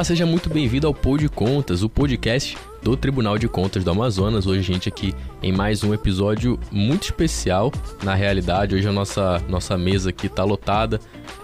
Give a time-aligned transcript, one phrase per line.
[0.00, 4.46] Olá, seja muito bem-vindo ao Pod Contas, o podcast do Tribunal de Contas do Amazonas.
[4.46, 7.70] Hoje a gente aqui em mais um episódio muito especial.
[8.02, 10.98] Na realidade, hoje a nossa, nossa mesa aqui está lotada.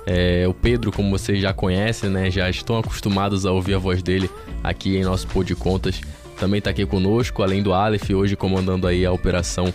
[0.06, 4.02] É, o Pedro, como vocês já conhecem, né, já estão acostumados a ouvir a voz
[4.02, 4.30] dele
[4.64, 6.00] aqui em nosso Pod Contas.
[6.40, 9.66] Também está aqui conosco, além do Aleph, hoje comandando aí a operação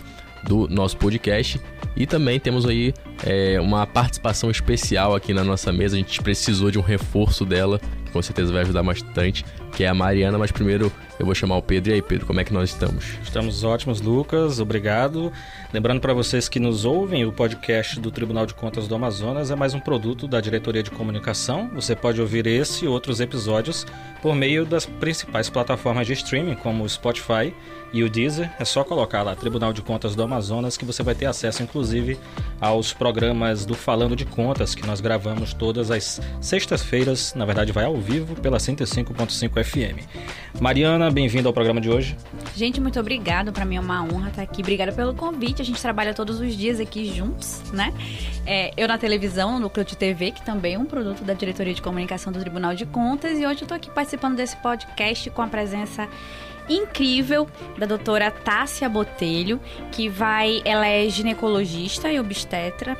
[0.42, 1.60] do nosso podcast.
[1.94, 2.92] E também temos aí
[3.24, 5.94] é, uma participação especial aqui na nossa mesa.
[5.94, 7.80] A gente precisou de um reforço dela,
[8.12, 10.38] com certeza vai ajudar bastante, que é a Mariana.
[10.38, 11.90] Mas primeiro eu vou chamar o Pedro.
[11.90, 13.04] E aí, Pedro, como é que nós estamos?
[13.22, 14.60] Estamos ótimos, Lucas.
[14.60, 15.32] Obrigado.
[15.72, 19.54] Lembrando para vocês que nos ouvem, o podcast do Tribunal de Contas do Amazonas é
[19.54, 21.70] mais um produto da Diretoria de Comunicação.
[21.74, 23.86] Você pode ouvir esse e outros episódios
[24.20, 27.54] por meio das principais plataformas de streaming, como o Spotify
[27.92, 28.50] e o Deezer.
[28.58, 32.18] É só colocar lá Tribunal de Contas do Amazonas que você vai ter acesso, inclusive,
[32.60, 37.34] aos programas do Falando de Contas que nós gravamos todas as sextas-feiras.
[37.34, 40.02] Na verdade, vai ao vivo pela 105.5 FM.
[40.60, 42.16] Mariana, bem-vinda ao programa de hoje.
[42.54, 43.52] Gente, muito obrigado.
[43.52, 44.62] Para mim é uma honra estar aqui.
[44.62, 45.62] Obrigada pelo convite.
[45.62, 47.92] A gente trabalha todos os dias aqui juntos, né?
[48.46, 51.74] É, eu na televisão, no Núcleo de TV, que também é um produto da Diretoria
[51.74, 53.38] de Comunicação do Tribunal de Contas.
[53.38, 56.08] E hoje eu tô aqui participando desse podcast com a presença
[56.68, 59.60] incrível da doutora Tássia Botelho,
[59.90, 62.96] que vai, ela é ginecologista e obstetra,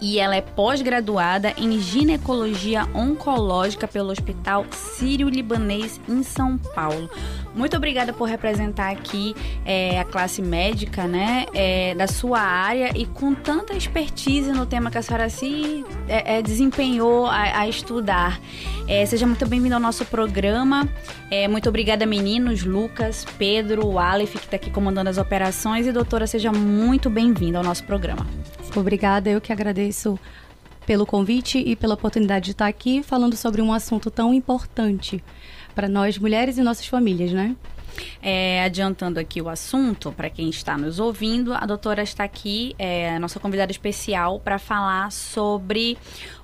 [0.00, 7.10] e ela é pós-graduada em ginecologia oncológica pelo Hospital Sírio-Libanês em São Paulo.
[7.54, 9.34] Muito obrigada por representar aqui
[9.64, 14.90] é, a classe médica, né, é, da sua área e com tanta expertise no tema
[14.90, 18.40] que a senhora se é, é desempenhou a, a estudar.
[18.86, 20.88] É, seja muito bem-vindo ao nosso programa.
[21.30, 25.86] É, muito obrigada, meninos, Lucas, Pedro, Aleph, que está aqui comandando as operações.
[25.86, 28.26] E doutora, seja muito bem-vinda ao nosso programa.
[28.78, 30.18] Obrigada, eu que agradeço
[30.86, 35.22] pelo convite e pela oportunidade de estar aqui falando sobre um assunto tão importante
[35.74, 37.56] para nós mulheres e nossas famílias, né?
[38.22, 43.18] É, adiantando aqui o assunto, para quem está nos ouvindo, a doutora está aqui, é,
[43.18, 45.98] nossa convidada especial, para falar sobre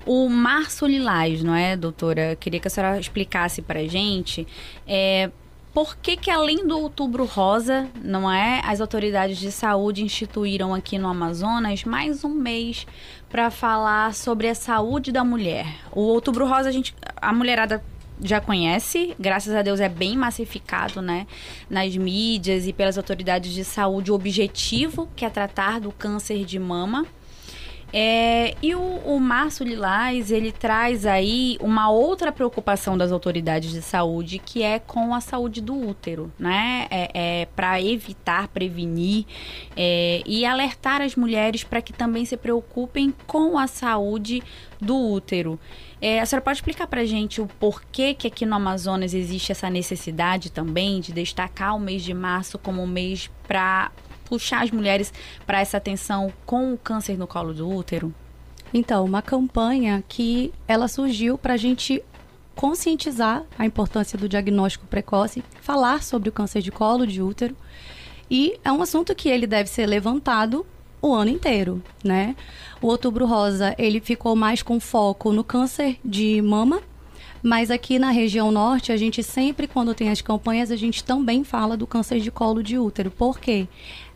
[0.04, 2.36] o Março Lilás, não é, doutora?
[2.36, 4.46] Queria que a senhora explicasse para a gente.
[4.86, 5.30] É,
[5.76, 10.96] por que, que além do Outubro Rosa, não é, as autoridades de saúde instituíram aqui
[10.96, 12.86] no Amazonas mais um mês
[13.28, 15.66] para falar sobre a saúde da mulher.
[15.92, 17.84] O Outubro Rosa a gente, a mulherada
[18.22, 21.26] já conhece, graças a Deus é bem massificado, né,
[21.68, 26.58] nas mídias e pelas autoridades de saúde o objetivo que é tratar do câncer de
[26.58, 27.04] mama.
[27.98, 33.80] É, e o, o Março Lilás, ele traz aí uma outra preocupação das autoridades de
[33.80, 36.86] saúde, que é com a saúde do útero, né?
[36.90, 39.24] É, é para evitar, prevenir
[39.74, 44.42] é, e alertar as mulheres para que também se preocupem com a saúde
[44.78, 45.58] do útero.
[45.98, 49.70] É, a senhora pode explicar para gente o porquê que aqui no Amazonas existe essa
[49.70, 53.90] necessidade também de destacar o mês de março como um mês para
[54.28, 55.12] puxar as mulheres
[55.46, 58.12] para essa atenção com o câncer no colo do útero?
[58.74, 62.02] Então, uma campanha que ela surgiu para a gente
[62.54, 67.56] conscientizar a importância do diagnóstico precoce, falar sobre o câncer de colo de útero.
[68.30, 70.66] E é um assunto que ele deve ser levantado
[71.00, 72.34] o ano inteiro, né?
[72.80, 76.80] O Outubro Rosa, ele ficou mais com foco no câncer de mama,
[77.42, 81.44] mas aqui na região norte, a gente sempre, quando tem as campanhas, a gente também
[81.44, 83.10] fala do câncer de colo de útero.
[83.10, 83.68] Por quê?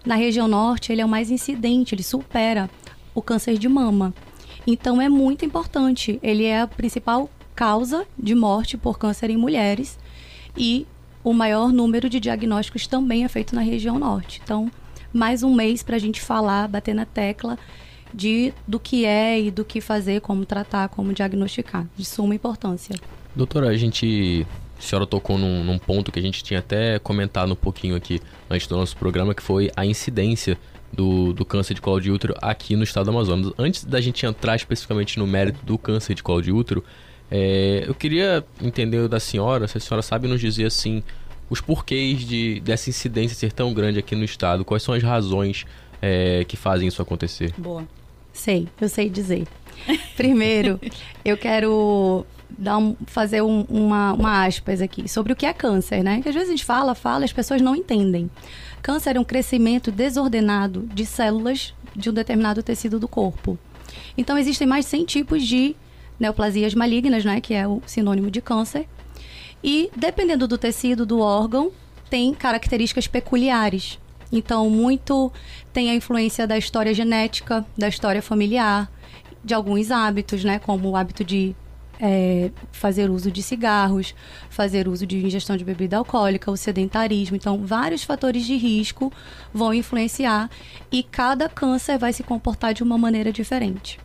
[0.05, 2.71] Na região norte, ele é o mais incidente, ele supera
[3.15, 4.15] o câncer de mama.
[4.67, 6.19] Então, é muito importante.
[6.23, 9.99] Ele é a principal causa de morte por câncer em mulheres
[10.57, 10.87] e
[11.23, 14.41] o maior número de diagnósticos também é feito na região norte.
[14.43, 14.71] Então,
[15.13, 17.59] mais um mês para a gente falar, bater na tecla
[18.13, 22.97] de do que é e do que fazer, como tratar, como diagnosticar, de suma importância.
[23.37, 24.47] Doutora, a gente
[24.81, 28.19] a senhora tocou num, num, ponto que a gente tinha até comentado um pouquinho aqui
[28.49, 30.59] antes do nosso programa, que foi a incidência
[30.91, 33.53] do, do câncer de colo de útero aqui no estado do Amazonas.
[33.59, 36.83] Antes da gente entrar especificamente no mérito do câncer de colo de útero,
[37.31, 41.03] é, eu queria entender da senhora, se a senhora sabe nos dizer assim,
[41.51, 45.67] os porquês de, dessa incidência ser tão grande aqui no estado, quais são as razões
[46.01, 47.53] é, que fazem isso acontecer?
[47.59, 47.87] Boa.
[48.33, 49.47] Sei, eu sei dizer.
[50.17, 50.81] Primeiro,
[51.23, 52.25] eu quero
[52.59, 56.21] dar um, fazer um, uma, uma aspas aqui sobre o que é câncer, né?
[56.23, 58.31] Que às vezes a gente fala, fala, as pessoas não entendem.
[58.83, 63.59] Câncer é um crescimento desordenado de células de um determinado tecido do corpo.
[64.17, 65.77] Então existem mais de 100 tipos de
[66.19, 68.87] neoplasias malignas, né, que é o sinônimo de câncer.
[69.63, 71.71] E dependendo do tecido do órgão,
[72.09, 73.99] tem características peculiares.
[74.33, 75.33] Então, muito
[75.73, 78.91] tem a influência da história genética, da história familiar,
[79.45, 81.55] de alguns hábitos, né, como o hábito de
[82.01, 84.15] é, fazer uso de cigarros,
[84.49, 87.37] fazer uso de ingestão de bebida alcoólica, o sedentarismo.
[87.37, 89.13] Então, vários fatores de risco
[89.53, 90.49] vão influenciar
[90.91, 94.01] e cada câncer vai se comportar de uma maneira diferente.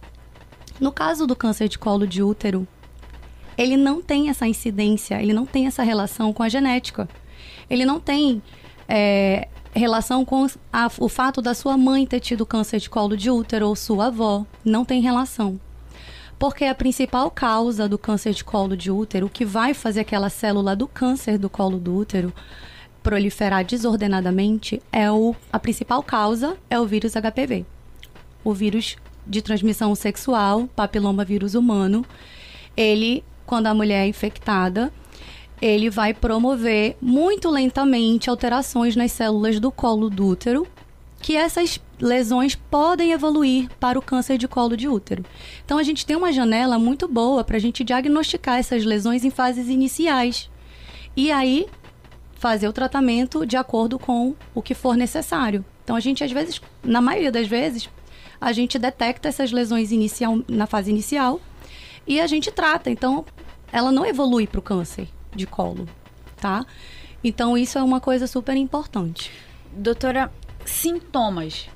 [0.80, 2.68] No caso do câncer de colo de útero,
[3.58, 7.08] ele não tem essa incidência, ele não tem essa relação com a genética.
[7.70, 8.44] Ele não tem
[8.88, 13.32] é, relação com a, o fato da sua mãe ter tido câncer de colo de
[13.32, 14.46] útero ou sua avó.
[14.66, 15.60] Não tem relação.
[16.38, 20.30] Porque a principal causa do câncer de colo de útero, o que vai fazer aquela
[20.30, 22.34] célula do câncer do colo do útero
[23.02, 27.64] proliferar desordenadamente, é o, a principal causa é o vírus HPV.
[28.44, 28.96] O vírus
[29.28, 32.04] de transmissão sexual, papiloma vírus humano,
[32.76, 34.92] ele, quando a mulher é infectada,
[35.62, 40.68] ele vai promover muito lentamente alterações nas células do colo do útero,
[41.22, 45.24] que essas lesões podem evoluir para o câncer de colo de útero.
[45.64, 49.30] Então a gente tem uma janela muito boa para a gente diagnosticar essas lesões em
[49.30, 50.50] fases iniciais.
[51.16, 51.68] E aí
[52.36, 55.64] fazer o tratamento de acordo com o que for necessário.
[55.84, 57.90] Então a gente às vezes, na maioria das vezes,
[58.40, 61.40] a gente detecta essas lesões inicial, na fase inicial
[62.06, 62.90] e a gente trata.
[62.90, 63.26] Então
[63.72, 65.88] ela não evolui para o câncer de colo,
[66.38, 66.66] tá?
[67.24, 69.32] Então isso é uma coisa super importante.
[69.72, 70.32] Doutora,
[70.66, 71.68] sintomas.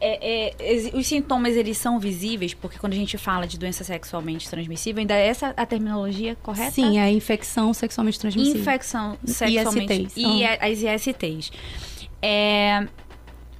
[0.00, 4.48] É, é, os sintomas eles são visíveis porque quando a gente fala de doença sexualmente
[4.50, 6.72] transmissível, ainda é essa a terminologia correta?
[6.72, 8.60] Sim, é infecção sexualmente transmissível.
[8.60, 10.16] Infecção sexualmente ISTs.
[10.16, 11.52] e as ISTs.
[12.20, 12.86] É,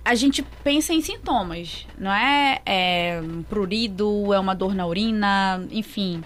[0.05, 2.61] a gente pensa em sintomas, não é?
[2.67, 6.23] É um prurido, é uma dor na urina, enfim.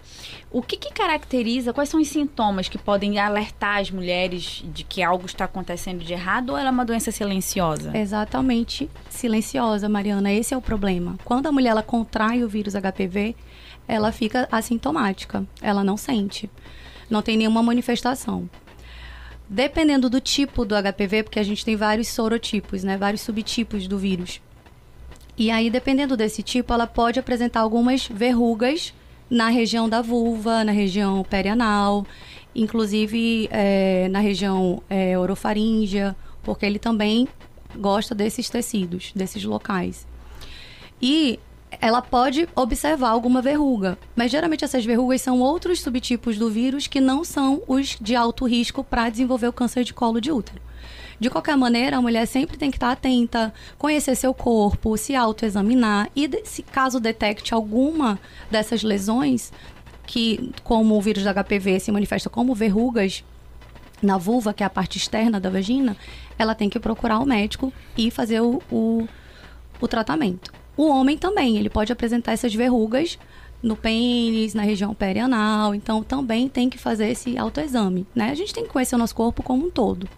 [0.50, 5.02] O que, que, caracteriza, quais são os sintomas que podem alertar as mulheres de que
[5.02, 7.96] algo está acontecendo de errado ou ela é uma doença silenciosa?
[7.96, 10.32] Exatamente, silenciosa, Mariana.
[10.32, 11.16] Esse é o problema.
[11.24, 13.36] Quando a mulher ela contrai o vírus HPV,
[13.86, 16.50] ela fica assintomática, ela não sente,
[17.08, 18.48] não tem nenhuma manifestação.
[19.48, 22.96] Dependendo do tipo do HPV, porque a gente tem vários sorotipos, né?
[22.96, 24.40] Vários subtipos do vírus.
[25.36, 28.92] E aí, dependendo desse tipo, ela pode apresentar algumas verrugas
[29.30, 32.04] na região da vulva, na região perianal,
[32.54, 37.28] inclusive é, na região é, orofaríngea, porque ele também
[37.76, 40.06] gosta desses tecidos, desses locais.
[41.00, 41.38] E
[41.80, 47.00] ela pode observar alguma verruga, mas geralmente essas verrugas são outros subtipos do vírus que
[47.00, 50.60] não são os de alto risco para desenvolver o câncer de colo de útero.
[51.20, 56.08] De qualquer maneira, a mulher sempre tem que estar atenta, conhecer seu corpo, se autoexaminar
[56.14, 58.20] e, se caso detecte alguma
[58.50, 59.52] dessas lesões,
[60.06, 63.24] que como o vírus da HPV se manifesta como verrugas
[64.00, 65.96] na vulva, que é a parte externa da vagina,
[66.38, 69.08] ela tem que procurar o médico e fazer o, o,
[69.80, 70.57] o tratamento.
[70.78, 73.18] O homem também, ele pode apresentar essas verrugas
[73.60, 78.30] no pênis, na região perianal, então também tem que fazer esse autoexame, né?
[78.30, 80.08] A gente tem que conhecer o nosso corpo como um todo.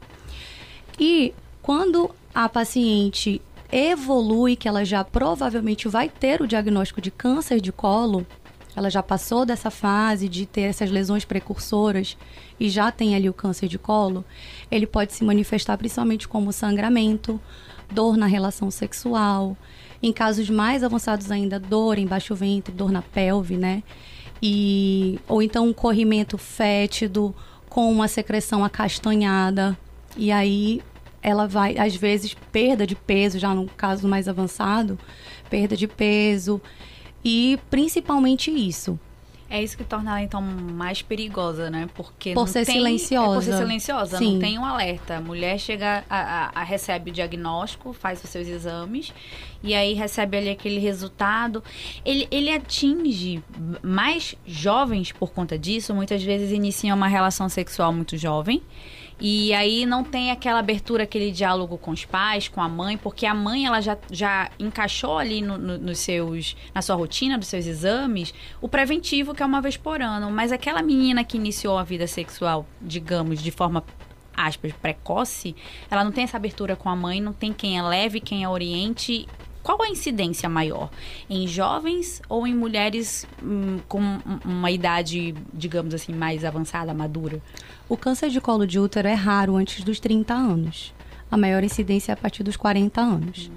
[0.99, 3.41] E quando a paciente
[3.73, 8.27] evolui, que ela já provavelmente vai ter o diagnóstico de câncer de colo,
[8.77, 12.19] ela já passou dessa fase de ter essas lesões precursoras
[12.59, 14.27] e já tem ali o câncer de colo,
[14.71, 17.41] ele pode se manifestar principalmente como sangramento,
[17.91, 19.57] dor na relação sexual,
[20.03, 23.83] em casos mais avançados ainda, dor em baixo ventre, dor na pelve, né?
[24.43, 27.35] E, ou então um corrimento fétido
[27.69, 29.77] com uma secreção acastanhada.
[30.17, 30.83] E aí
[31.23, 34.99] ela vai, às vezes, perda de peso, já no caso mais avançado,
[35.51, 36.61] perda de peso.
[37.25, 38.99] E principalmente isso.
[39.51, 41.89] É isso que torna ela, então, mais perigosa, né?
[41.95, 43.33] Porque por ser tem, silenciosa.
[43.33, 44.35] É por ser silenciosa, Sim.
[44.35, 45.17] não tem um alerta.
[45.17, 49.13] A mulher chega, a, a, a, recebe o diagnóstico, faz os seus exames,
[49.63, 51.63] e aí recebe ali aquele resultado.
[52.05, 53.43] Ele, ele atinge
[53.83, 58.63] mais jovens por conta disso, muitas vezes iniciam uma relação sexual muito jovem.
[59.23, 63.27] E aí não tem aquela abertura, aquele diálogo com os pais, com a mãe, porque
[63.27, 67.49] a mãe ela já, já encaixou ali no, no, nos seus, na sua rotina, dos
[67.49, 70.31] seus exames, o preventivo, que é uma vez por ano.
[70.31, 73.85] Mas aquela menina que iniciou a vida sexual, digamos, de forma
[74.35, 75.55] aspas, precoce,
[75.91, 78.51] ela não tem essa abertura com a mãe, não tem quem a leve, quem a
[78.51, 79.29] oriente
[79.63, 80.91] qual a incidência maior?
[81.29, 84.01] Em jovens ou em mulheres hum, com
[84.45, 87.41] uma idade, digamos assim, mais avançada, madura?
[87.89, 90.95] O câncer de colo de útero é raro antes dos 30 anos.
[91.31, 93.47] A maior incidência é a partir dos 40 anos.
[93.47, 93.55] Uhum.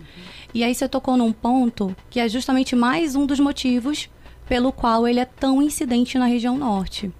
[0.53, 4.09] E aí você tocou num ponto que é justamente mais um dos motivos
[4.47, 7.11] pelo qual ele é tão incidente na região norte.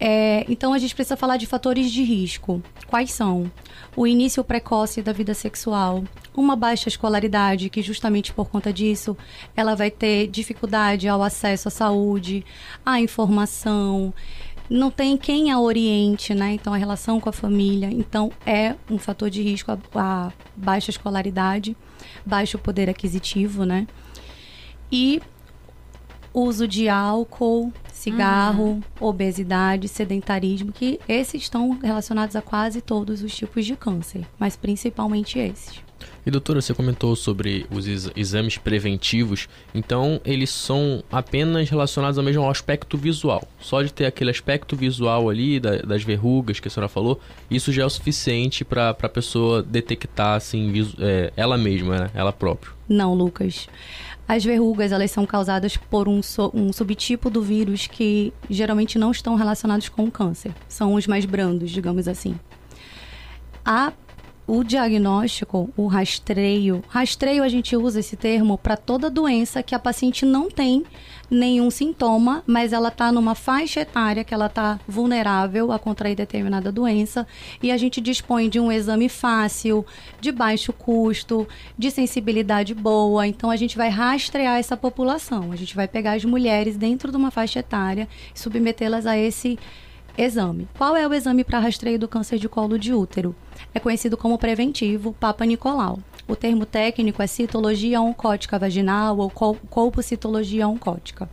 [0.00, 2.62] É, então a gente precisa falar de fatores de risco.
[2.86, 3.50] Quais são?
[3.96, 6.04] O início precoce da vida sexual,
[6.36, 9.16] uma baixa escolaridade, que justamente por conta disso
[9.56, 12.44] ela vai ter dificuldade ao acesso à saúde,
[12.86, 14.14] à informação,
[14.70, 16.52] não tem quem a oriente, né?
[16.52, 20.90] Então a relação com a família, então é um fator de risco a, a baixa
[20.90, 21.76] escolaridade,
[22.24, 23.86] baixo poder aquisitivo, né?
[24.92, 25.20] E
[26.32, 28.82] uso de álcool, cigarro, uhum.
[29.00, 35.38] obesidade, sedentarismo, que esses estão relacionados a quase todos os tipos de câncer, mas principalmente
[35.38, 35.87] esses.
[36.24, 37.86] E doutora, você comentou sobre os
[38.16, 43.46] exames preventivos, então eles são apenas relacionados ao mesmo aspecto visual.
[43.60, 47.72] Só de ter aquele aspecto visual ali da, das verrugas que a senhora falou, isso
[47.72, 52.10] já é o suficiente para a pessoa detectar assim, é, ela mesma, né?
[52.14, 52.72] ela própria.
[52.88, 53.68] Não, Lucas.
[54.26, 59.10] As verrugas, elas são causadas por um, so, um subtipo do vírus que geralmente não
[59.10, 60.52] estão relacionados com o câncer.
[60.68, 62.38] São os mais brandos, digamos assim.
[63.64, 63.92] A
[64.48, 69.78] o diagnóstico, o rastreio, rastreio a gente usa esse termo para toda doença que a
[69.78, 70.84] paciente não tem
[71.30, 76.72] nenhum sintoma, mas ela está numa faixa etária que ela está vulnerável a contrair determinada
[76.72, 77.26] doença
[77.62, 79.84] e a gente dispõe de um exame fácil,
[80.18, 83.26] de baixo custo, de sensibilidade boa.
[83.26, 85.52] Então a gente vai rastrear essa população.
[85.52, 89.58] A gente vai pegar as mulheres dentro de uma faixa etária e submetê-las a esse
[90.18, 90.68] exame.
[90.76, 93.34] Qual é o exame para rastreio do câncer de colo de útero?
[93.74, 95.98] é conhecido como preventivo Papa Nicolau.
[96.26, 101.28] O termo técnico é citologia oncótica vaginal ou colpocitologia oncótica.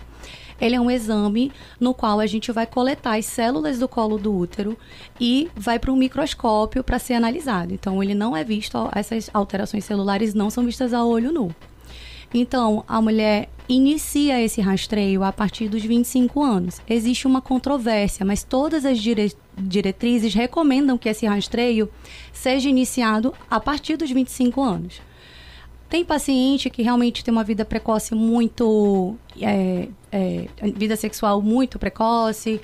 [0.60, 4.34] Ele é um exame no qual a gente vai coletar as células do colo do
[4.34, 4.78] útero
[5.20, 7.74] e vai para um microscópio para ser analisado.
[7.74, 11.54] Então, ele não é visto, essas alterações celulares não são vistas a olho nu.
[12.34, 16.82] Então, a mulher inicia esse rastreio a partir dos 25 anos.
[16.88, 21.90] Existe uma controvérsia, mas todas as dire diretrizes recomendam que esse rastreio
[22.34, 25.02] seja iniciado a partir dos 25 anos.
[25.90, 29.16] Tem paciente que realmente tem uma vida precoce muito.
[29.40, 32.60] É, é, vida sexual muito precoce,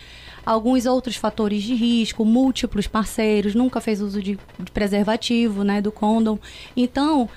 [0.45, 5.91] alguns outros fatores de risco, múltiplos parceiros, nunca fez uso de, de preservativo, né, do
[5.91, 6.39] condom.
[6.75, 7.29] Então,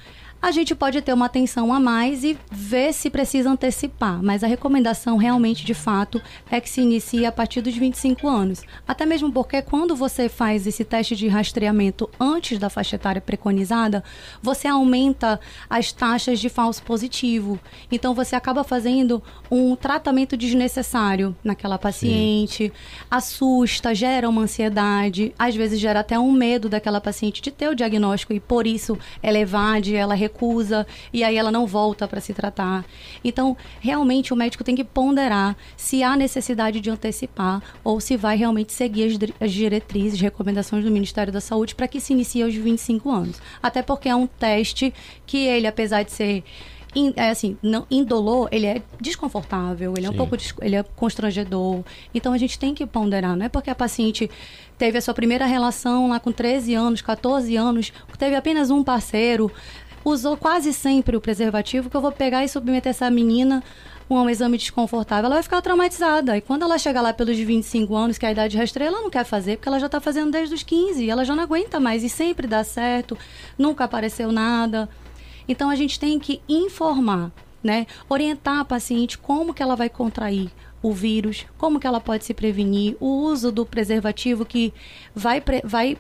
[0.44, 4.22] a gente pode ter uma atenção a mais e ver se precisa antecipar.
[4.22, 6.20] Mas a recomendação realmente, de fato,
[6.50, 8.62] é que se inicie a partir dos 25 anos.
[8.86, 14.04] Até mesmo porque quando você faz esse teste de rastreamento antes da faixa etária preconizada,
[14.42, 17.58] você aumenta as taxas de falso positivo.
[17.90, 22.72] Então você acaba fazendo um tratamento desnecessário naquela paciente, Sim.
[23.10, 27.74] assusta, gera uma ansiedade, às vezes gera até um medo daquela paciente de ter o
[27.74, 32.35] diagnóstico e por isso ela evade, ela recusa e aí ela não volta para se
[32.35, 32.85] tratar.
[33.23, 38.37] Então, realmente o médico tem que ponderar se há necessidade de antecipar ou se vai
[38.37, 43.11] realmente seguir as, diretrizes, recomendações do Ministério da Saúde para que se inicie aos 25
[43.11, 43.41] anos.
[43.62, 44.93] Até porque é um teste
[45.25, 46.45] que ele, apesar de ser
[46.95, 51.83] in, é assim, não, indolor, ele é desconfortável, ele é um pouco ele é constrangedor.
[52.14, 54.31] Então a gente tem que ponderar, não é porque a paciente
[54.79, 59.50] teve a sua primeira relação lá com 13 anos, 14 anos, teve apenas um parceiro,
[60.04, 63.62] usou quase sempre o preservativo, que eu vou pegar e submeter essa menina
[64.08, 66.37] a um exame desconfortável, ela vai ficar traumatizada.
[66.37, 69.11] E quando ela chegar lá pelos 25 anos, que é a idade rastreia, ela não
[69.11, 72.04] quer fazer, porque ela já está fazendo desde os 15, ela já não aguenta mais
[72.04, 73.16] e sempre dá certo,
[73.56, 74.88] nunca apareceu nada.
[75.49, 77.32] Então a gente tem que informar,
[77.62, 77.87] né?
[78.08, 80.50] Orientar a paciente como que ela vai contrair
[80.82, 84.73] o vírus, como que ela pode se prevenir, o uso do preservativo que
[85.14, 85.96] vai, pre vai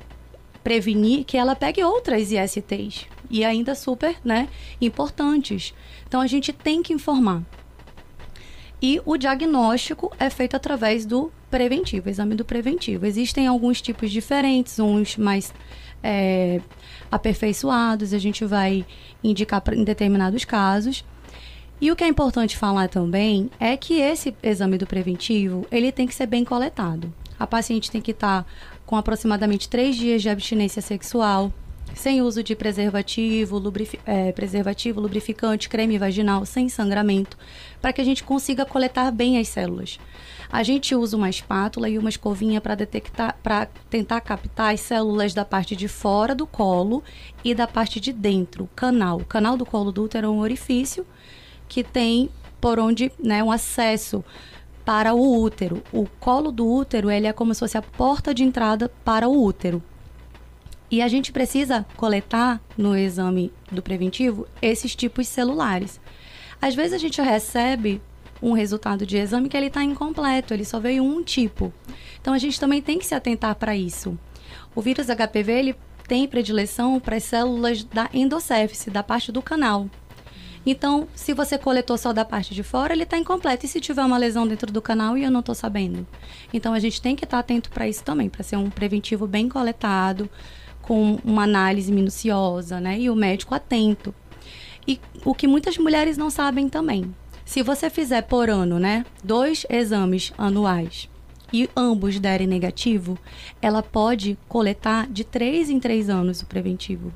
[0.62, 4.48] prevenir que ela pegue outras ISTs e ainda super, né,
[4.80, 5.74] importantes.
[6.06, 7.42] Então a gente tem que informar.
[8.80, 13.06] E o diagnóstico é feito através do preventivo, exame do preventivo.
[13.06, 15.54] Existem alguns tipos diferentes, uns mais
[16.02, 16.60] é,
[17.10, 18.84] aperfeiçoados, a gente vai
[19.22, 21.02] indicar em determinados casos.
[21.80, 26.06] E o que é importante falar também é que esse exame do preventivo, ele tem
[26.06, 27.12] que ser bem coletado.
[27.38, 28.46] A paciente tem que estar
[28.86, 31.52] com aproximadamente três dias de abstinência sexual,
[31.94, 37.38] sem uso de preservativo, lubrifi é, preservativo, lubrificante, creme vaginal, sem sangramento,
[37.80, 39.98] para que a gente consiga coletar bem as células.
[40.50, 45.32] A gente usa uma espátula e uma escovinha para detectar, para tentar captar as células
[45.32, 47.02] da parte de fora do colo
[47.42, 49.18] e da parte de dentro, canal.
[49.18, 51.06] O canal do colo do útero é um orifício
[51.68, 52.28] que tem
[52.60, 54.24] por onde, né, um acesso
[54.84, 55.82] para o útero.
[55.92, 59.42] O colo do útero, ele é como se fosse a porta de entrada para o
[59.42, 59.82] útero.
[60.94, 66.00] E a gente precisa coletar no exame do preventivo esses tipos celulares.
[66.62, 68.00] Às vezes a gente recebe
[68.40, 71.74] um resultado de exame que ele está incompleto, ele só veio um tipo.
[72.20, 74.16] Então a gente também tem que se atentar para isso.
[74.72, 79.90] O vírus HPV ele tem predileção para as células da endocéfise, da parte do canal.
[80.64, 83.66] Então, se você coletou só da parte de fora, ele está incompleto.
[83.66, 86.06] E se tiver uma lesão dentro do canal e eu não estou sabendo?
[86.54, 89.26] Então, a gente tem que estar tá atento para isso também, para ser um preventivo
[89.26, 90.30] bem coletado,
[90.86, 92.98] com uma análise minuciosa, né?
[92.98, 94.14] E o médico atento.
[94.86, 97.14] E o que muitas mulheres não sabem também.
[97.44, 101.08] Se você fizer por ano, né, dois exames anuais
[101.52, 103.18] e ambos derem negativo,
[103.60, 107.12] ela pode coletar de três em três anos o preventivo.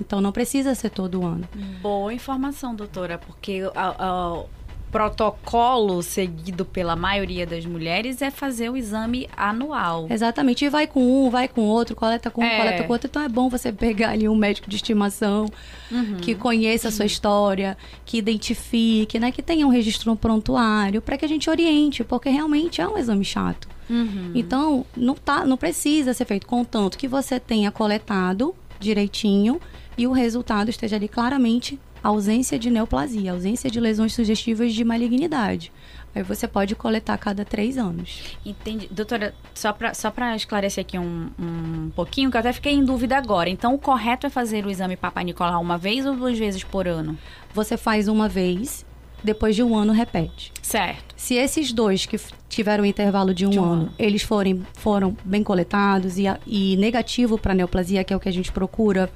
[0.00, 1.48] Então não precisa ser todo ano.
[1.82, 4.44] Boa informação, doutora, porque a,
[4.90, 10.06] protocolo seguido pela maioria das mulheres é fazer o exame anual.
[10.10, 10.64] Exatamente.
[10.64, 12.56] E vai com um, vai com outro, coleta com um, é.
[12.56, 13.08] coleta com outro.
[13.08, 15.46] Então é bom você pegar ali um médico de estimação
[15.90, 16.16] uhum.
[16.20, 19.30] que conheça a sua história, que identifique, né?
[19.30, 22.98] Que tenha um registro no prontuário, para que a gente oriente, porque realmente é um
[22.98, 23.68] exame chato.
[23.88, 24.32] Uhum.
[24.34, 29.60] Então, não, tá, não precisa ser feito, contanto que você tenha coletado direitinho
[29.98, 35.72] e o resultado esteja ali claramente ausência de neoplasia, ausência de lesões sugestivas de malignidade.
[36.14, 38.36] Aí você pode coletar a cada três anos.
[38.44, 38.88] Entendi.
[38.90, 43.16] Doutora, só para só esclarecer aqui um, um pouquinho, que eu até fiquei em dúvida
[43.16, 43.48] agora.
[43.48, 46.88] Então, o correto é fazer o exame Papa Nicolau uma vez ou duas vezes por
[46.88, 47.16] ano?
[47.54, 48.84] Você faz uma vez,
[49.22, 50.52] depois de um ano repete.
[50.60, 51.14] Certo.
[51.16, 54.66] Se esses dois que tiveram um intervalo de um, de um ano, ano, eles forem,
[54.74, 59.08] foram bem coletados e, e negativo para neoplasia, que é o que a gente procura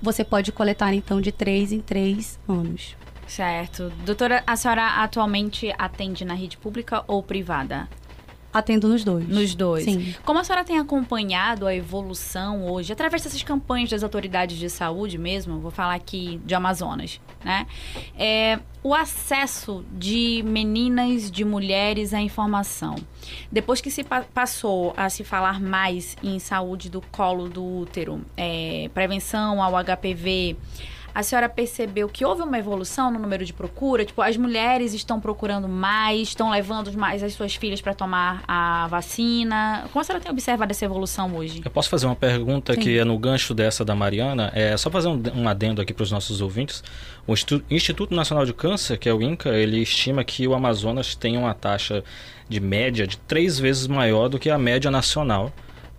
[0.00, 2.96] você pode coletar então de 3 em 3 anos.
[3.26, 3.90] Certo.
[4.04, 7.88] Doutora, a senhora atualmente atende na rede pública ou privada?
[8.56, 9.28] Atendo nos dois.
[9.28, 9.84] Nos dois.
[9.84, 10.14] Sim.
[10.24, 15.18] Como a senhora tem acompanhado a evolução hoje, através dessas campanhas das autoridades de saúde
[15.18, 17.66] mesmo, vou falar aqui de Amazonas, né?
[18.18, 22.96] É, o acesso de meninas, de mulheres à informação.
[23.52, 28.24] Depois que se pa passou a se falar mais em saúde do colo do útero,
[28.38, 30.56] é, prevenção ao HPV,
[31.16, 34.04] a senhora percebeu que houve uma evolução no número de procura?
[34.04, 38.86] Tipo, as mulheres estão procurando mais, estão levando mais as suas filhas para tomar a
[38.88, 39.88] vacina?
[39.90, 41.62] Como a senhora tem observado essa evolução hoje?
[41.64, 42.80] Eu posso fazer uma pergunta Sim.
[42.80, 44.52] que é no gancho dessa da Mariana?
[44.54, 46.84] É só fazer um, um adendo aqui para os nossos ouvintes.
[47.26, 47.32] O
[47.70, 51.54] Instituto Nacional de Câncer, que é o INCA, ele estima que o Amazonas tem uma
[51.54, 52.04] taxa
[52.46, 55.50] de média de três vezes maior do que a média nacional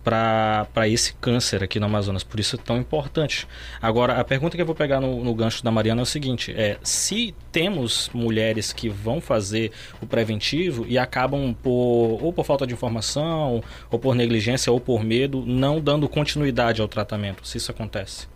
[0.08, 2.24] para esse câncer aqui no Amazonas.
[2.24, 3.46] Por isso é tão importante.
[3.80, 6.52] Agora, a pergunta que eu vou pegar no, no gancho da Mariana é o seguinte:
[6.56, 12.66] é se temos mulheres que vão fazer o preventivo e acabam por ou por falta
[12.66, 17.70] de informação, ou por negligência, ou por medo, não dando continuidade ao tratamento, se isso
[17.70, 18.26] acontece.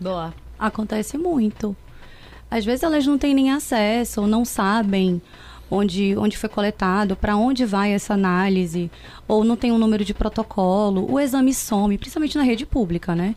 [0.00, 0.32] Boa.
[0.58, 1.76] Acontece muito.
[2.50, 5.20] Às vezes elas não têm nem acesso ou não sabem
[5.70, 8.90] onde, onde foi coletado, para onde vai essa análise,
[9.26, 13.34] ou não tem um número de protocolo, o exame some, principalmente na rede pública, né?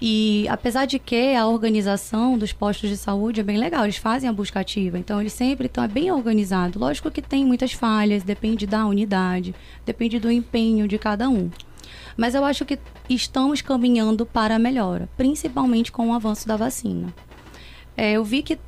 [0.00, 4.28] E apesar de que a organização dos postos de saúde é bem legal, eles fazem
[4.28, 6.78] a busca ativa, então eles sempre estão é bem organizado.
[6.78, 9.54] Lógico que tem muitas falhas, depende da unidade,
[9.86, 11.50] depende do empenho de cada um.
[12.16, 17.14] Mas eu acho que estamos caminhando para a melhora, principalmente com o avanço da vacina.
[17.96, 18.58] É, eu vi que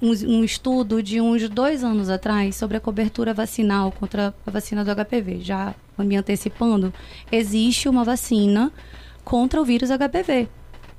[0.00, 4.84] um, um, estudo de uns dois anos atrás sobre a cobertura vacinal contra a vacina
[4.84, 5.40] do HPV.
[5.40, 6.92] Já me antecipando,
[7.30, 8.72] existe uma vacina
[9.24, 10.48] contra o vírus HPV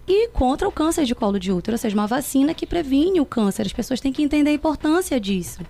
[0.08, 3.26] e contra o câncer de colo de útero, ou seja, uma vacina que previne o
[3.26, 3.66] câncer.
[3.66, 5.62] As pessoas têm que entender a importância disso.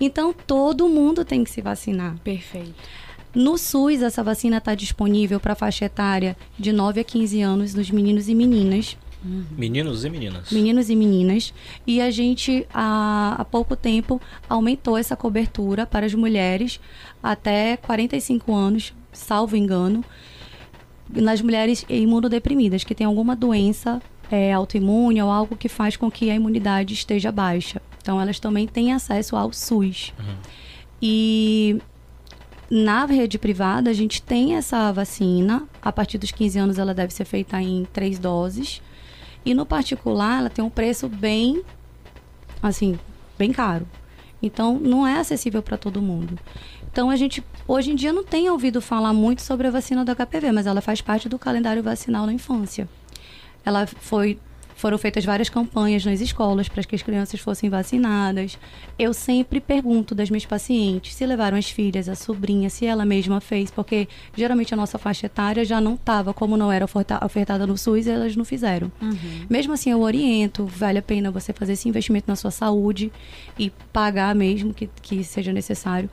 [0.00, 2.16] Então, todo mundo tem que se vacinar.
[2.24, 2.74] Perfeito.
[3.34, 7.74] No SUS, essa vacina está disponível para a faixa etária de 9 a 15 anos
[7.74, 8.96] nos meninos e meninas.
[9.24, 9.44] Uhum.
[9.56, 10.50] Meninos e meninas.
[10.50, 11.54] Meninos e meninas.
[11.86, 16.80] E a gente, há, há pouco tempo, aumentou essa cobertura para as mulheres
[17.22, 20.04] até 45 anos, salvo engano,
[21.08, 26.30] nas mulheres imunodeprimidas, que têm alguma doença é, autoimune ou algo que faz com que
[26.30, 27.82] a imunidade esteja baixa.
[28.00, 30.12] Então, elas também têm acesso ao SUS.
[30.18, 30.34] Uhum.
[31.02, 31.78] E
[32.70, 35.68] na rede privada, a gente tem essa vacina.
[35.82, 38.80] A partir dos 15 anos, ela deve ser feita em três doses.
[39.44, 41.62] E no particular, ela tem um preço bem,
[42.62, 42.98] assim,
[43.38, 43.86] bem caro.
[44.42, 46.38] Então, não é acessível para todo mundo.
[46.90, 50.14] Então, a gente, hoje em dia, não tem ouvido falar muito sobre a vacina do
[50.14, 52.88] HPV, mas ela faz parte do calendário vacinal na infância.
[53.64, 54.38] Ela foi
[54.80, 58.58] Foram feitas várias campanhas nas escolas para que as crianças fossem vacinadas.
[58.98, 63.42] Eu sempre pergunto das minhas pacientes se levaram as filhas, a sobrinha, se ela mesma
[63.42, 66.86] fez, porque geralmente a nossa faixa etária já não estava, como não era
[67.22, 68.90] ofertada no SUS, elas não fizeram.
[69.02, 69.46] Uhum.
[69.50, 73.12] Mesmo assim, eu oriento, vale a pena você fazer esse investimento na sua saúde
[73.58, 76.08] e pagar mesmo que, que seja necessário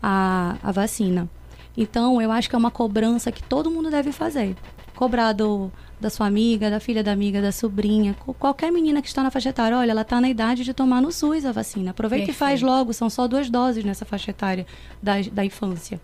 [0.00, 1.28] a, a vacina.
[1.76, 4.54] Então, eu acho que é uma cobrança que todo mundo deve fazer.
[4.96, 9.22] Cobrar do, da sua amiga, da filha da amiga, da sobrinha, qualquer menina que está
[9.22, 11.92] na faixa etária, olha, ela está na idade de tomar no SUS a vacina.
[11.92, 12.36] Aproveita Perfeito.
[12.36, 14.66] e faz logo, são só duas doses nessa faixa etária
[15.02, 16.00] da, da infância.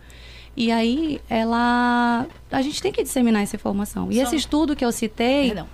[0.56, 2.26] E aí, ela.
[2.50, 4.10] A gente tem que disseminar essa informação.
[4.10, 4.22] E só...
[4.22, 5.48] esse estudo que eu citei.
[5.48, 5.66] Perdão.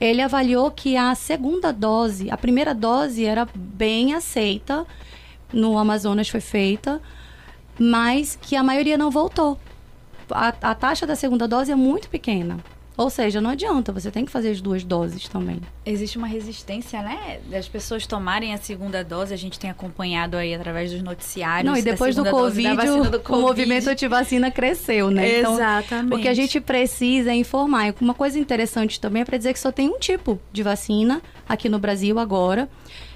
[0.00, 4.84] Ele avaliou que a segunda dose, a primeira dose era bem aceita,
[5.52, 7.00] no Amazonas foi feita,
[7.78, 9.58] mas que a maioria não voltou.
[10.32, 12.58] A, a taxa da segunda dose é muito pequena.
[12.96, 15.60] Ou seja, não adianta, você tem que fazer as duas doses também.
[15.84, 17.40] Existe uma resistência, né?
[17.50, 21.70] Das pessoas tomarem a segunda dose, a gente tem acompanhado aí através dos noticiários.
[21.70, 22.76] Não, e depois do COVID,
[23.10, 25.38] do COVID, o movimento anti-vacina cresceu, né?
[25.38, 26.14] Então, Exatamente.
[26.14, 27.94] o que a gente precisa é informar.
[27.98, 31.70] Uma coisa interessante também é para dizer que só tem um tipo de vacina aqui
[31.70, 32.68] no Brasil agora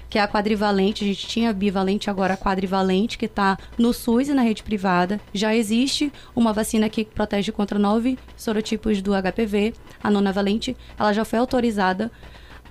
[0.09, 1.03] que é a quadrivalente.
[1.03, 4.63] A gente tinha a bivalente, agora a quadrivalente, que está no SUS e na rede
[4.63, 5.19] privada.
[5.33, 10.75] Já existe uma vacina que protege contra nove sorotipos do HPV, a nona valente.
[10.97, 12.11] Ela já foi autorizada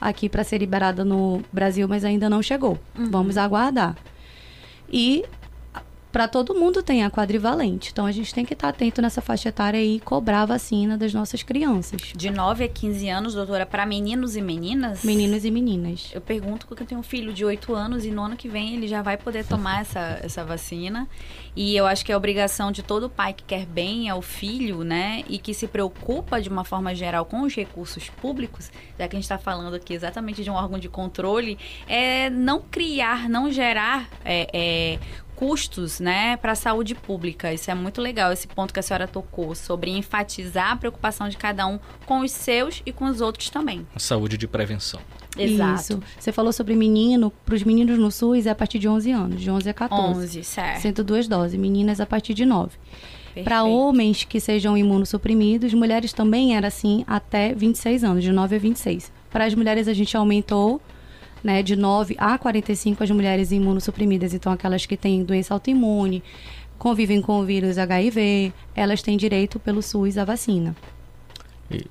[0.01, 2.79] aqui para ser liberada no Brasil, mas ainda não chegou.
[2.99, 3.11] Uhum.
[3.11, 3.97] Vamos aguardar.
[4.91, 5.25] E
[6.17, 7.91] para todo mundo tem a quadrivalente.
[7.93, 10.97] Então a gente tem que estar tá atento nessa faixa etária e cobrar a vacina
[10.97, 12.01] das nossas crianças.
[12.17, 15.05] De 9 a 15 anos, doutora, para meninos e meninas?
[15.05, 16.11] Meninos e meninas.
[16.15, 18.77] Eu pergunto porque eu tenho um filho de 8 anos e no ano que vem
[18.77, 21.07] ele já vai poder tomar essa, essa vacina.
[21.55, 25.23] E eu acho que é obrigação de todo pai que quer bem ao filho, né?
[25.29, 29.19] E que se preocupa de uma forma geral com os recursos públicos, já que a
[29.19, 34.09] gente está falando aqui exatamente de um órgão de controle, é não criar, não gerar
[34.25, 34.99] é, é,
[35.37, 37.53] custos, né, para a saúde pública.
[37.53, 41.37] Isso é muito legal, esse ponto que a senhora tocou, sobre enfatizar a preocupação de
[41.37, 43.87] cada um com os seus e com os outros também.
[43.95, 45.01] A saúde de prevenção.
[45.39, 45.81] Exato.
[45.81, 46.03] Isso.
[46.19, 49.41] Você falou sobre menino, para os meninos no SUS é a partir de 11 anos,
[49.41, 50.21] de 11 a 14.
[50.21, 50.81] 11, certo.
[50.81, 52.71] 102 doses, meninas a partir de 9.
[53.45, 58.59] Para homens que sejam imunossuprimidos, mulheres também era assim até 26 anos, de 9 a
[58.59, 59.13] 26.
[59.31, 60.81] Para as mulheres a gente aumentou
[61.47, 66.21] né, de 9 a 45 as mulheres imunossuprimidas, então aquelas que têm doença autoimune,
[66.77, 70.75] convivem com o vírus HIV, elas têm direito pelo SUS à vacina.
[71.71, 71.87] E,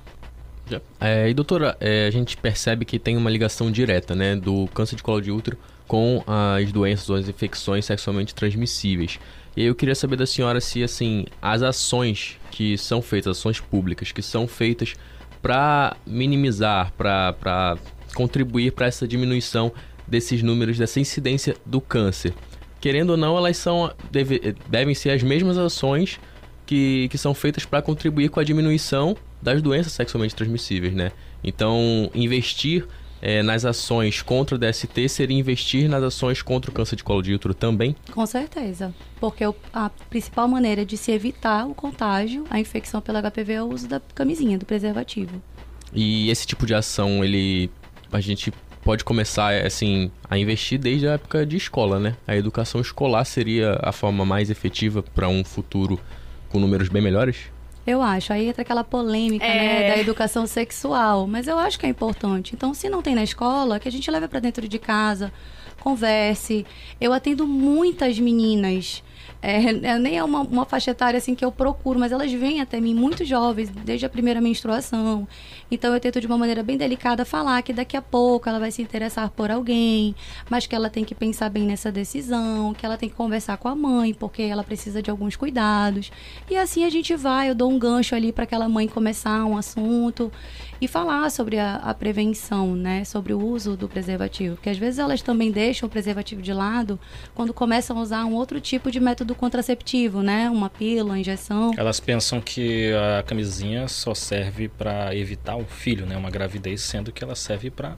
[0.99, 4.97] é, e doutora, é, a gente percebe que tem uma ligação direta né, do câncer
[4.97, 9.19] de colo de útero com as doenças ou as infecções sexualmente transmissíveis.
[9.55, 14.11] E eu queria saber da senhora se assim as ações que são feitas, ações públicas
[14.11, 14.95] que são feitas
[15.41, 17.77] para minimizar, para
[18.15, 19.71] contribuir para essa diminuição
[20.07, 22.33] desses números, dessa incidência do câncer.
[22.79, 26.19] Querendo ou não, elas são deve, devem ser as mesmas ações
[26.65, 31.11] que, que são feitas para contribuir com a diminuição das doenças sexualmente transmissíveis, né?
[31.43, 32.87] Então, investir
[33.21, 37.21] é, nas ações contra o DST seria investir nas ações contra o câncer de colo
[37.21, 37.95] de útero também?
[38.11, 43.53] Com certeza, porque a principal maneira de se evitar o contágio, a infecção pelo HPV
[43.53, 45.41] é o uso da camisinha, do preservativo.
[45.93, 47.69] E esse tipo de ação, ele
[48.15, 48.51] a gente
[48.83, 52.15] pode começar assim a investir desde a época de escola, né?
[52.27, 55.99] A educação escolar seria a forma mais efetiva para um futuro
[56.49, 57.37] com números bem melhores?
[57.85, 58.33] Eu acho.
[58.33, 59.89] Aí entra aquela polêmica, né, é...
[59.89, 62.55] né, da educação sexual, mas eu acho que é importante.
[62.55, 65.31] Então, se não tem na escola, que a gente leve para dentro de casa,
[65.79, 66.65] converse.
[66.99, 69.03] Eu atendo muitas meninas
[69.45, 72.61] é, é, nem é uma, uma faixa etária assim que eu procuro, mas elas vêm
[72.61, 75.27] até mim muito jovens, desde a primeira menstruação.
[75.69, 78.71] Então eu tento de uma maneira bem delicada falar que daqui a pouco ela vai
[78.71, 80.15] se interessar por alguém,
[80.49, 83.67] mas que ela tem que pensar bem nessa decisão, que ela tem que conversar com
[83.67, 86.11] a mãe, porque ela precisa de alguns cuidados.
[86.49, 89.55] E assim a gente vai, eu dou um gancho ali para aquela mãe começar um
[89.55, 90.31] assunto
[90.79, 93.03] e falar sobre a, a, prevenção, né?
[93.03, 94.55] Sobre o uso do preservativo.
[94.55, 96.99] Porque às vezes elas também deixam o preservativo de lado
[97.33, 100.49] quando começam a usar um outro tipo de método contraceptivo, né?
[100.49, 101.71] Uma pílula, uma injeção.
[101.77, 106.17] Elas pensam que a camisinha só serve para evitar o filho, né?
[106.17, 107.97] Uma gravidez, sendo que ela serve para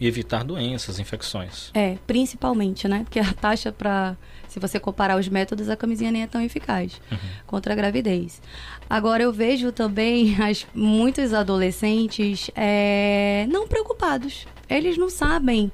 [0.00, 1.70] evitar doenças, infecções.
[1.74, 3.00] É, principalmente, né?
[3.04, 4.16] Porque a taxa para
[4.50, 7.18] se você comparar os métodos, a camisinha nem é tão eficaz uhum.
[7.46, 8.42] contra a gravidez.
[8.88, 14.46] Agora, eu vejo também as, muitos adolescentes é, não preocupados.
[14.68, 15.70] Eles não sabem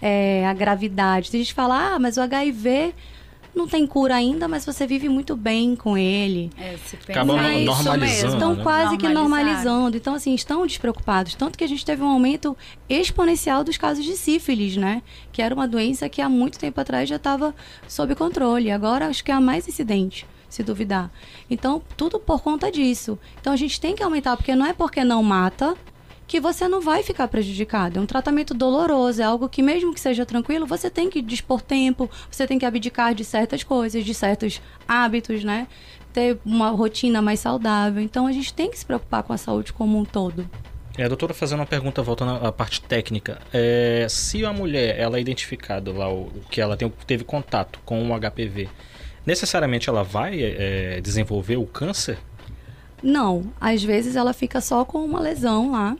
[0.00, 1.28] é, a gravidade.
[1.28, 2.94] Se a gente falar, ah, mas o HIV
[3.56, 6.50] não tem cura ainda, mas você vive muito bem com ele.
[6.58, 8.28] É, se pensa Acaba é isso normalizando, mesmo.
[8.28, 8.34] né?
[8.34, 9.96] Estão quase que normalizando.
[9.96, 11.34] Então, assim, estão despreocupados.
[11.34, 12.54] Tanto que a gente teve um aumento
[12.86, 15.02] exponencial dos casos de sífilis, né?
[15.32, 17.54] Que era uma doença que há muito tempo atrás já estava
[17.88, 18.70] sob controle.
[18.70, 21.10] Agora acho que é a mais incidente, se duvidar.
[21.48, 23.18] Então, tudo por conta disso.
[23.40, 25.74] Então, a gente tem que aumentar, porque não é porque não mata
[26.26, 27.98] que você não vai ficar prejudicado.
[27.98, 31.60] É um tratamento doloroso, é algo que mesmo que seja tranquilo, você tem que dispor
[31.60, 35.68] tempo, você tem que abdicar de certas coisas, de certos hábitos, né?
[36.12, 38.02] Ter uma rotina mais saudável.
[38.02, 40.48] Então a gente tem que se preocupar com a saúde como um todo.
[40.98, 43.38] É, doutora, fazendo uma pergunta, voltando à parte técnica.
[43.52, 48.10] É, se a mulher, ela é identificada lá, o, que ela tem, teve contato com
[48.10, 48.66] o HPV,
[49.26, 52.18] necessariamente ela vai é, desenvolver o câncer?
[53.02, 55.98] Não, às vezes ela fica só com uma lesão lá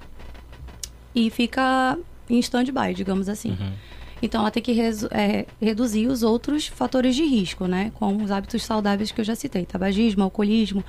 [1.17, 1.99] e fica
[2.29, 3.53] em stand-by, digamos assim.
[3.53, 3.73] Uhum.
[4.21, 4.79] Então ela tem que
[5.11, 7.91] é, reduzir os outros fatores de risco, né?
[7.95, 10.85] Como os hábitos saudáveis que eu já citei: tabagismo, alcoolismo,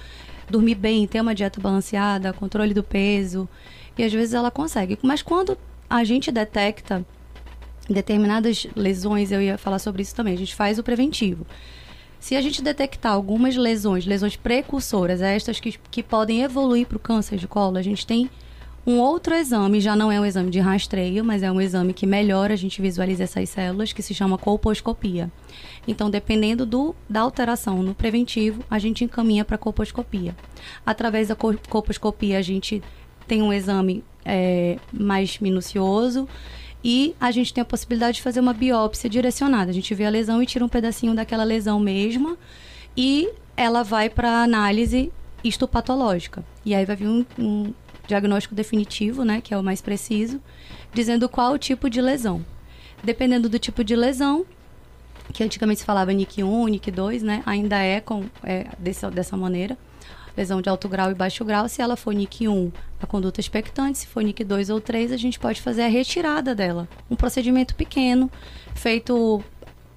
[0.49, 3.47] dormir bem, ter uma dieta balanceada, controle do peso.
[3.97, 4.99] E às vezes ela consegue.
[5.01, 5.57] Mas quando
[5.89, 7.05] a gente detecta
[7.89, 11.47] determinadas lesões, eu ia falar sobre isso também, a gente faz o preventivo.
[12.19, 16.99] Se a gente detectar algumas lesões, lesões precursoras, estas que, que podem evoluir para o
[16.99, 18.29] câncer de colo, a gente tem
[18.87, 22.07] um outro exame, já não é um exame de rastreio, mas é um exame que
[22.07, 25.29] melhora a gente visualiza essas células, que se chama colposcopia.
[25.85, 30.33] Então, dependendo do, da alteração no preventivo, a gente encaminha para colposcopia.
[30.85, 32.81] Através da col- colposcopia, a gente
[33.27, 36.25] tem um exame é, mais minucioso
[36.81, 39.69] e a gente tem a possibilidade de fazer uma biópsia direcionada.
[39.69, 42.37] A gente vê a lesão e tira um pedacinho daquela lesão mesma
[42.95, 45.11] e ela vai para análise
[45.43, 46.43] histopatológica.
[46.65, 47.73] E aí vai vir um, um
[48.07, 50.41] diagnóstico definitivo, né, que é o mais preciso,
[50.93, 52.43] dizendo qual o tipo de lesão.
[53.03, 54.45] Dependendo do tipo de lesão,
[55.33, 59.37] que antigamente se falava NIC 1, NIC 2, né, ainda é, com, é dessa, dessa
[59.37, 59.77] maneira,
[60.35, 61.67] lesão de alto grau e baixo grau.
[61.67, 63.97] Se ela for NIC 1, a conduta expectante.
[63.97, 66.87] Se for NIC 2 ou 3, a gente pode fazer a retirada dela.
[67.09, 68.31] Um procedimento pequeno,
[68.75, 69.43] feito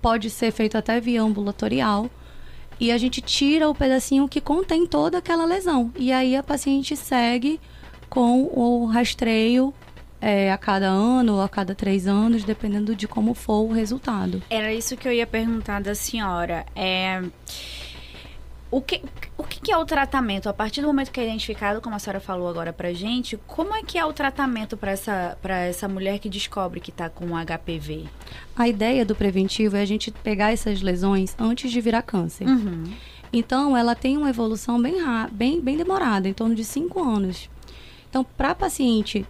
[0.00, 2.10] pode ser feito até via ambulatorial.
[2.80, 5.92] E a gente tira o pedacinho que contém toda aquela lesão.
[5.94, 7.60] E aí a paciente segue
[8.10, 9.72] com o rastreio
[10.20, 14.42] é, a cada ano ou a cada três anos, dependendo de como for o resultado.
[14.50, 16.66] Era isso que eu ia perguntar da senhora.
[16.76, 17.22] É...
[18.70, 19.02] O, que,
[19.36, 20.48] o que é o tratamento?
[20.48, 23.74] A partir do momento que é identificado, como a senhora falou agora pra gente, como
[23.74, 27.30] é que é o tratamento para essa, pra essa mulher que descobre que tá com
[27.30, 28.04] HPV?
[28.54, 32.46] A ideia do preventivo é a gente pegar essas lesões antes de virar câncer.
[32.46, 32.84] Uhum.
[33.32, 34.98] Então, ela tem uma evolução bem,
[35.32, 37.48] bem, bem demorada, em torno de 5 anos.
[38.10, 39.24] Então, para a paciente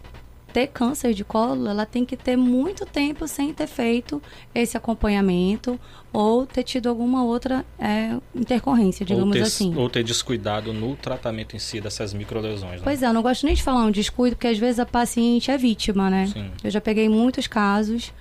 [0.52, 4.20] ter câncer de colo, ela tem que ter muito tempo sem ter feito
[4.54, 5.78] esse acompanhamento
[6.12, 9.76] ou ter tido alguma outra é, intercorrência, Ou digamos ter, assim.
[9.76, 12.80] ou ter descuidado no tratamento em si dessas microlesões, né?
[12.82, 15.50] Pois é, eu não gosto nem de falar um descuido, porque às vezes a paciente
[15.50, 16.26] é vítima, né?
[16.26, 16.50] Sim.
[16.64, 18.12] Eu já peguei muitos casos.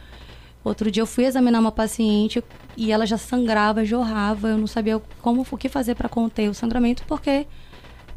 [0.64, 2.44] Outro dia eu fui examinar uma paciente
[2.78, 4.50] e ela já sangrava, jorrava.
[4.50, 7.48] Eu não sabia como o que fazer para conter o sangramento, porque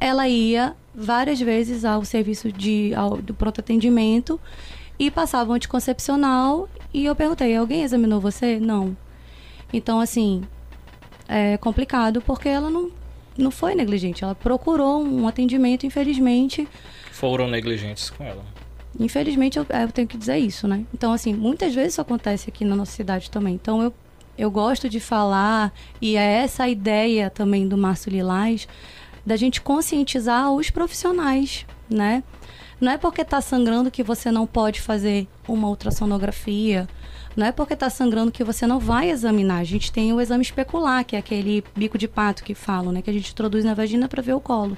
[0.02, 4.40] ela ia várias vezes ao serviço de, ao, do pronto atendimento
[4.98, 6.68] e passava um anticoncepcional.
[6.92, 8.58] E eu perguntei: alguém examinou você?
[8.58, 8.96] Não.
[9.72, 10.42] Então, assim,
[11.28, 12.90] é complicado porque ela não,
[13.38, 14.24] não foi negligente.
[14.24, 16.68] Ela procurou um atendimento, infelizmente.
[17.12, 18.44] Foram negligentes com ela.
[18.98, 20.84] Infelizmente, eu, eu tenho que dizer isso, né?
[20.92, 23.54] Então, assim, muitas vezes isso acontece aqui na nossa cidade também.
[23.54, 23.94] Então, eu,
[24.36, 28.68] eu gosto de falar, e é essa a ideia também do Março Lilás,
[29.24, 32.22] da gente conscientizar os profissionais, né?
[32.80, 36.88] Não é porque tá sangrando que você não pode fazer uma ultrassonografia.
[37.37, 39.58] Não é porque tá sangrando que você não vai examinar.
[39.58, 43.00] A gente tem o exame especular, que é aquele bico de pato que falam, né?
[43.00, 44.76] Que a gente introduz na vagina para ver o colo.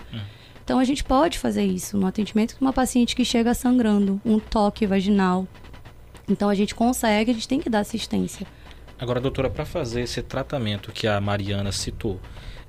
[0.63, 4.39] Então a gente pode fazer isso no atendimento com uma paciente que chega sangrando, um
[4.39, 5.49] toque vaginal.
[6.29, 8.47] Então a gente consegue, a gente tem que dar assistência.
[8.99, 12.21] Agora, doutora, para fazer esse tratamento que a Mariana citou,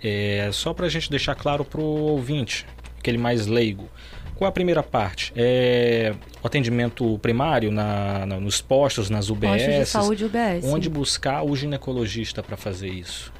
[0.03, 2.65] é, só para a gente deixar claro para o ouvinte,
[2.99, 3.89] aquele mais leigo,
[4.36, 5.31] qual a primeira parte?
[5.36, 9.49] É o atendimento primário na, na- nos postos, nas UBS?
[9.51, 10.65] Postos de saúde UBS.
[10.65, 13.31] Onde buscar o ginecologista para fazer isso?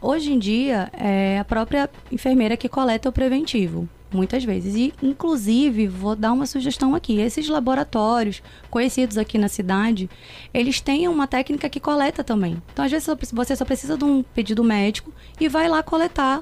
[0.00, 4.74] Hoje em dia é a própria enfermeira que coleta o preventivo, muitas vezes.
[4.74, 10.08] E, inclusive, vou dar uma sugestão aqui: esses laboratórios conhecidos aqui na cidade,
[10.52, 12.60] eles têm uma técnica que coleta também.
[12.72, 16.40] Então, às vezes, você só precisa de um pedido médico e vai lá coletar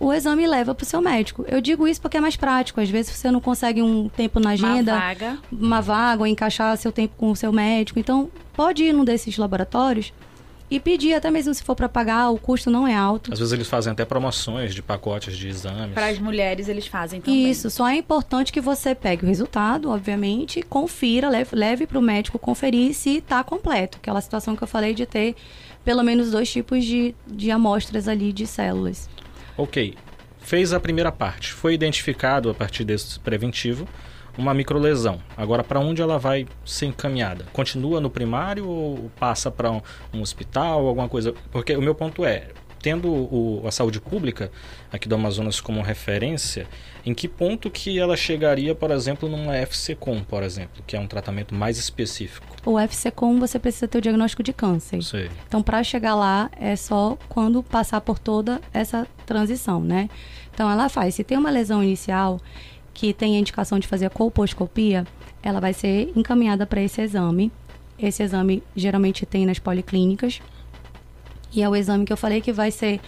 [0.00, 1.44] o exame e leva para o seu médico.
[1.46, 2.80] Eu digo isso porque é mais prático.
[2.80, 5.38] Às vezes, você não consegue um tempo na agenda Uma vaga.
[5.52, 7.98] uma vaga ou encaixar seu tempo com o seu médico.
[8.00, 10.12] Então, pode ir num desses laboratórios
[10.72, 13.30] e pedir, até mesmo se for para pagar, o custo não é alto.
[13.30, 15.92] Às vezes eles fazem até promoções de pacotes de exames.
[15.92, 17.50] Para as mulheres eles fazem também.
[17.50, 22.02] Isso, só é importante que você pegue o resultado, obviamente, confira, leve, leve para o
[22.02, 23.98] médico conferir se está completo.
[23.98, 25.36] Aquela situação que eu falei de ter
[25.84, 29.10] pelo menos dois tipos de, de amostras ali de células.
[29.58, 29.94] Ok.
[30.40, 31.52] Fez a primeira parte.
[31.52, 33.86] Foi identificado a partir desse preventivo
[34.36, 35.20] uma microlesão.
[35.36, 37.44] Agora, para onde ela vai ser encaminhada?
[37.52, 39.80] Continua no primário ou passa para um,
[40.12, 41.34] um, hospital, alguma coisa?
[41.50, 42.48] Porque o meu ponto é,
[42.82, 44.50] tendo o, a saúde pública
[44.92, 46.66] aqui do Amazonas como referência,
[47.06, 51.06] em que ponto que ela chegaria, por exemplo, numa FCCOM, por exemplo, que é um
[51.06, 52.46] tratamento mais específico?
[52.64, 55.02] O FCCOM você precisa ter o diagnóstico de câncer.
[55.02, 55.30] Sei.
[55.46, 60.10] Então, para chegar lá é só quando passar por toda essa transição, né?
[60.52, 61.14] Então, ela faz.
[61.14, 62.38] Se tem uma lesão inicial
[62.94, 65.06] que tem a indicação de fazer a colposcopia,
[65.42, 67.50] ela vai ser encaminhada para esse exame.
[67.98, 70.40] Esse exame geralmente tem nas policlínicas.
[71.52, 73.00] E é o exame que eu falei que vai ser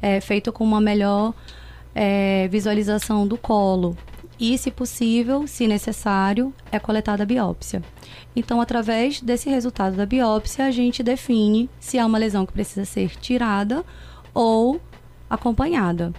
[0.00, 1.32] é, feito com uma melhor
[1.94, 3.96] é, visualização do colo.
[4.38, 7.82] E, se possível, se necessário, é coletada a biópsia.
[8.34, 12.84] Então, através desse resultado da biópsia, a gente define se há uma lesão que precisa
[12.84, 13.82] ser tirada
[14.34, 14.78] ou
[15.30, 16.12] acompanhada.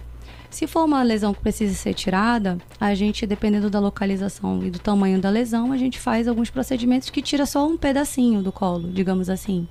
[0.50, 4.78] Se for uma lesão que precisa ser tirada, a gente, dependendo da localização e do
[4.78, 8.90] tamanho da lesão, a gente faz alguns procedimentos que tira só um pedacinho do colo,
[8.90, 9.68] digamos assim.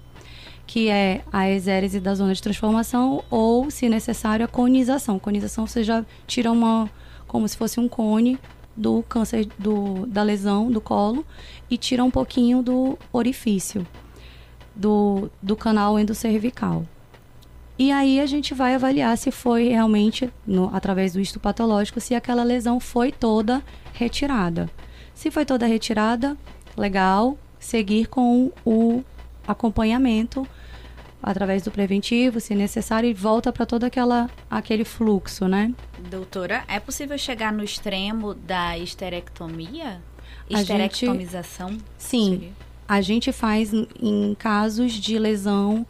[0.68, 5.18] Que é a exérese da zona de transformação ou, se necessário, a conização.
[5.18, 6.90] Conização você já tira uma.
[7.28, 8.40] como se fosse um cone
[8.76, 11.26] do câncer do, da lesão do colo
[11.70, 13.86] e tira um pouquinho do orifício
[14.76, 16.86] do, do canal endocervical.
[17.80, 22.16] E aí a gente vai avaliar se foi realmente, no, através do estudo patológico, se
[22.16, 23.62] aquela lesão foi toda
[23.94, 24.70] retirada.
[25.14, 26.36] Se foi toda retirada,
[26.76, 29.04] legal, seguir com o
[29.48, 30.48] acompanhamento
[31.22, 35.74] através do preventivo, se necessário, e volta para todo aquela, aquele fluxo, né?
[36.10, 40.02] Doutora, é possível chegar no extremo da esterectomia?
[40.50, 41.70] Esterectomização?
[41.70, 42.30] Gente, sim.
[42.32, 42.52] Seria?
[42.88, 45.86] A gente faz em casos de lesão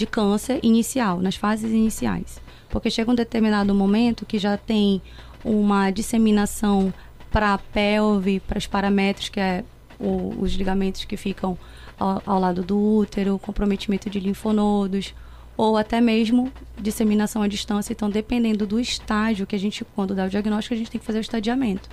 [0.00, 2.40] de câncer inicial, nas fases iniciais.
[2.70, 5.02] Porque chega um determinado momento que já tem
[5.44, 6.92] uma disseminação
[7.30, 9.62] para a pelve, para os paramétros, que é
[9.98, 11.58] o, os ligamentos que ficam
[11.98, 15.14] ao, ao, lado do útero, comprometimento de linfonodos,
[15.54, 17.92] ou até mesmo disseminação à distância.
[17.92, 21.06] Então, dependendo do estágio que a gente, quando dá o diagnóstico, a gente tem que
[21.06, 21.90] fazer o estadiamento.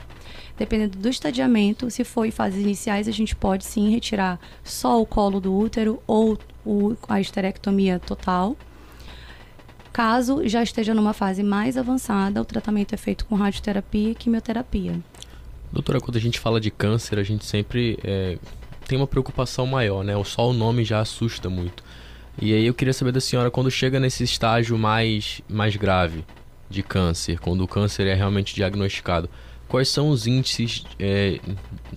[0.57, 5.05] Dependendo do estadiamento, se for em fases iniciais, a gente pode sim retirar só o
[5.05, 8.57] colo do útero ou o, a esterectomia total.
[9.93, 14.99] Caso já esteja numa fase mais avançada, o tratamento é feito com radioterapia e quimioterapia.
[15.71, 18.37] Doutora, quando a gente fala de câncer, a gente sempre é,
[18.87, 20.13] tem uma preocupação maior, né?
[20.23, 21.83] Só o nome já assusta muito.
[22.39, 26.23] E aí eu queria saber da senhora, quando chega nesse estágio mais, mais grave
[26.69, 29.29] de câncer, quando o câncer é realmente diagnosticado,
[29.67, 30.83] quais são os índices?
[30.99, 31.39] É,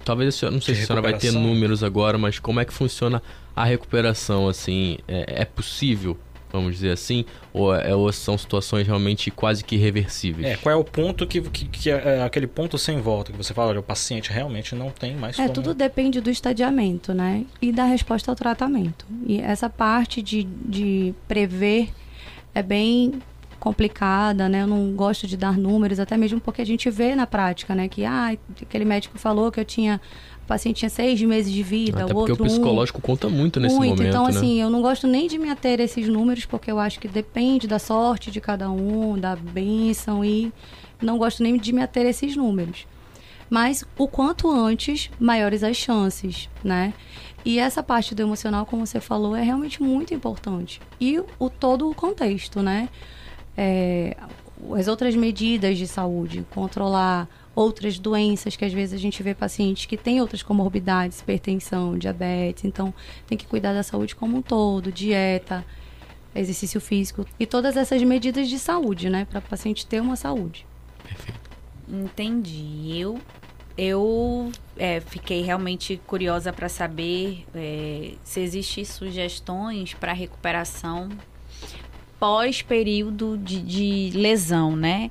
[0.05, 2.65] talvez a senhora, não sei se a senhora vai ter números agora, mas como é
[2.65, 3.23] que funciona
[3.55, 6.17] a recuperação, assim, é, é possível,
[6.53, 10.47] vamos dizer assim, ou, é, ou, são situações realmente quase que irreversíveis?
[10.47, 13.39] É, qual é o ponto que, que, que é, é aquele ponto sem volta, que
[13.39, 15.55] você fala, olha, o paciente realmente não tem mais É, como...
[15.55, 19.07] tudo depende do estadiamento, né, e da resposta ao tratamento.
[19.27, 21.91] E essa parte de, de prever
[22.55, 23.21] é bem
[23.61, 24.63] complicada, né?
[24.63, 27.87] Eu não gosto de dar números, até mesmo porque a gente vê na prática, né?
[27.89, 30.01] Que, ah, aquele médico falou que eu tinha
[30.51, 33.01] paciente tinha seis meses de vida, Até o outro porque o psicológico um.
[33.01, 33.91] conta muito nesse muito.
[33.91, 34.31] momento, Então, né?
[34.31, 37.07] assim, eu não gosto nem de me ater a esses números, porque eu acho que
[37.07, 40.53] depende da sorte de cada um, da bênção, e
[41.01, 42.85] não gosto nem de me ater a esses números.
[43.49, 46.95] Mas o quanto antes, maiores as chances, né?
[47.45, 50.81] E essa parte do emocional, como você falou, é realmente muito importante.
[51.01, 52.89] E o todo o contexto, né?
[53.63, 54.17] É,
[54.75, 59.85] as outras medidas de saúde, controlar outras doenças que às vezes a gente vê pacientes
[59.85, 62.95] que têm outras comorbidades, hipertensão, diabetes, então
[63.27, 65.63] tem que cuidar da saúde como um todo, dieta,
[66.35, 70.67] exercício físico e todas essas medidas de saúde, né, para o paciente ter uma saúde.
[71.05, 71.51] Perfeito.
[71.87, 72.97] Entendi.
[72.97, 73.21] Eu
[73.77, 81.11] eu é, fiquei realmente curiosa para saber é, se existem sugestões para recuperação
[82.21, 85.11] pós período de, de lesão, né?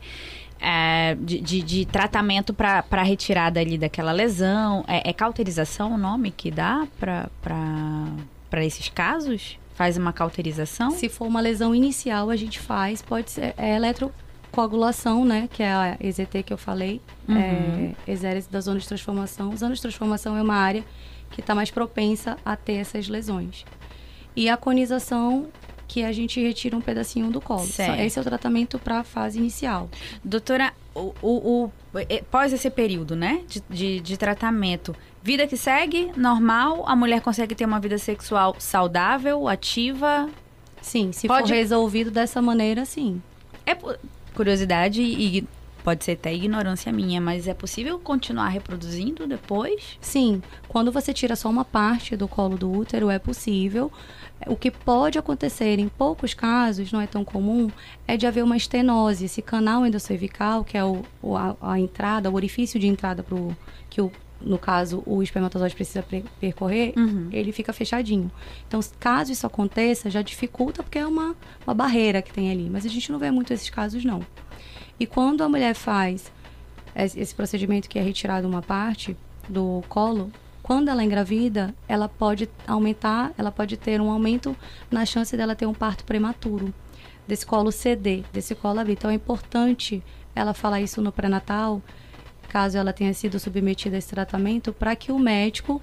[0.60, 4.84] é, de, de, de, tratamento para retirada ali daquela lesão.
[4.88, 9.58] É, é, cauterização o nome que dá para esses casos?
[9.74, 10.92] Faz uma cauterização?
[10.92, 15.48] Se for uma lesão inicial, a gente faz, pode ser é eletrocoagulação, né?
[15.52, 17.38] Que é a EZT que eu falei, uhum.
[17.38, 19.56] é, exérese da zona de transformação.
[19.56, 20.84] Zona de transformação é uma área
[21.32, 23.64] que está mais propensa a ter essas lesões.
[24.36, 25.48] E a conização,
[25.90, 27.66] que a gente retira um pedacinho do colo.
[27.66, 28.00] Certo.
[28.00, 29.90] Esse é o tratamento para a fase inicial.
[30.24, 31.64] Doutora, o, o,
[31.94, 36.96] o- eh, pós esse período, né, de, de, de tratamento, vida que segue, normal, a
[36.96, 40.30] mulher consegue ter uma vida sexual saudável, ativa?
[40.82, 43.22] Sim, se Pode- for resolvido dessa maneira, sim.
[43.66, 43.76] É
[44.34, 45.46] curiosidade e
[45.84, 49.98] pode ser até ignorância minha, mas é possível continuar reproduzindo depois?
[50.00, 53.92] Sim, quando você tira só uma parte do colo do útero, é possível.
[54.48, 57.70] O que pode acontecer em poucos casos, não é tão comum,
[58.08, 59.26] é de haver uma estenose.
[59.26, 61.04] Esse canal endocervical, que é o,
[61.36, 63.56] a, a entrada, o orifício de entrada para o
[63.90, 64.10] que o,
[64.42, 67.28] no caso o espermatozoide precisa pre- percorrer, Uhum.
[67.32, 68.32] ele fica fechadinho.
[68.68, 71.36] Então, caso isso aconteça, já dificulta porque é uma,
[71.68, 72.70] uma barreira que tem ali.
[72.70, 74.22] Mas a gente não vê muito esses casos, não.
[74.98, 76.32] E quando a mulher faz
[76.96, 79.16] esse esse procedimento que é retirado uma parte
[79.48, 80.32] do colo,
[80.70, 84.56] quando ela engravida, ela pode aumentar, ela pode ter um aumento
[84.92, 86.72] na chance dela ter um parto prematuro,
[87.28, 88.94] desse colo ceder, desse colo abrir.
[88.94, 90.04] Então é importante
[90.36, 91.82] ela falar isso no pré-natal,
[92.50, 95.82] caso ela tenha sido submetida a esse tratamento, para que o médico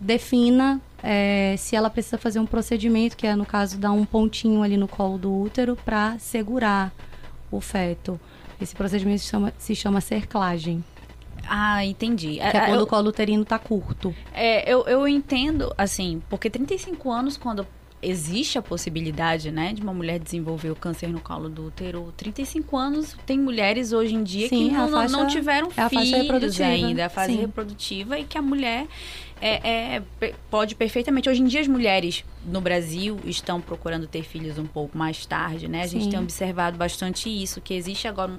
[0.00, 4.60] defina eh, se ela precisa fazer um procedimento, que é, no caso, dar um pontinho
[4.60, 6.92] ali no colo do útero para segurar
[7.48, 8.18] o feto.
[8.60, 10.82] Esse procedimento se chama, se chama cerclagem,
[11.48, 12.34] Ah, entendi.
[12.34, 14.14] que é Ah, quando eu- o colo uterino tá curto.
[14.34, 17.66] É, eu, eu entendo, assim, porque 35 anos, quando
[18.02, 22.76] existe a possibilidade, né, de uma mulher desenvolver o câncer no colo do útero, 35
[22.76, 25.80] anos, tem mulheres hoje em dia Sim, que é não, não- não faixa- tiveram é
[25.82, 27.40] a faixa filhos ainda, a fase sim.
[27.40, 28.86] reprodutiva, e que a mulher
[29.40, 31.28] é, é, pode perfeitamente.
[31.28, 35.66] Hoje em dia, as mulheres no Brasil estão procurando ter filhos um pouco mais tarde,
[35.68, 35.82] né?
[35.82, 36.10] A gente Sim.
[36.10, 38.38] tem observado bastante isso, que existe agora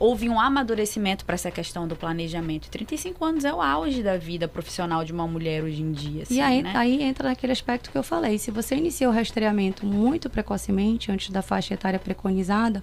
[0.00, 2.70] houve um amadurecimento para essa questão do planejamento.
[2.70, 6.22] 35 anos é o auge da vida profissional de uma mulher hoje em dia.
[6.22, 6.72] Assim, e aí, né?
[6.74, 8.38] aí entra naquele aspecto que eu falei.
[8.38, 12.82] Se você inicia o rastreamento muito precocemente, antes da faixa etária preconizada,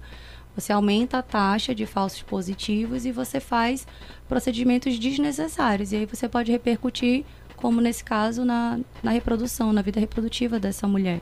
[0.54, 3.84] você aumenta a taxa de falsos positivos e você faz
[4.28, 5.90] procedimentos desnecessários.
[5.90, 7.24] E aí você pode repercutir,
[7.56, 11.20] como nesse caso, na, na reprodução, na vida reprodutiva dessa mulher.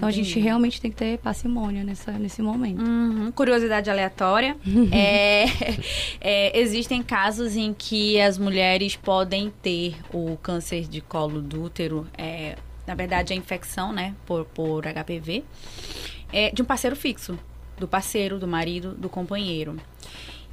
[0.00, 2.80] Então a gente realmente tem que ter parcimônia nessa, nesse momento.
[2.80, 4.56] Uhum, curiosidade aleatória.
[4.90, 5.44] é,
[6.22, 12.06] é, existem casos em que as mulheres podem ter o câncer de colo do útero,
[12.16, 15.44] é, na verdade a infecção, né, por, por HPV,
[16.32, 17.38] é, de um parceiro fixo,
[17.78, 19.76] do parceiro, do marido, do companheiro.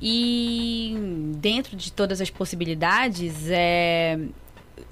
[0.01, 0.93] E
[1.37, 4.19] dentro de todas as possibilidades, é,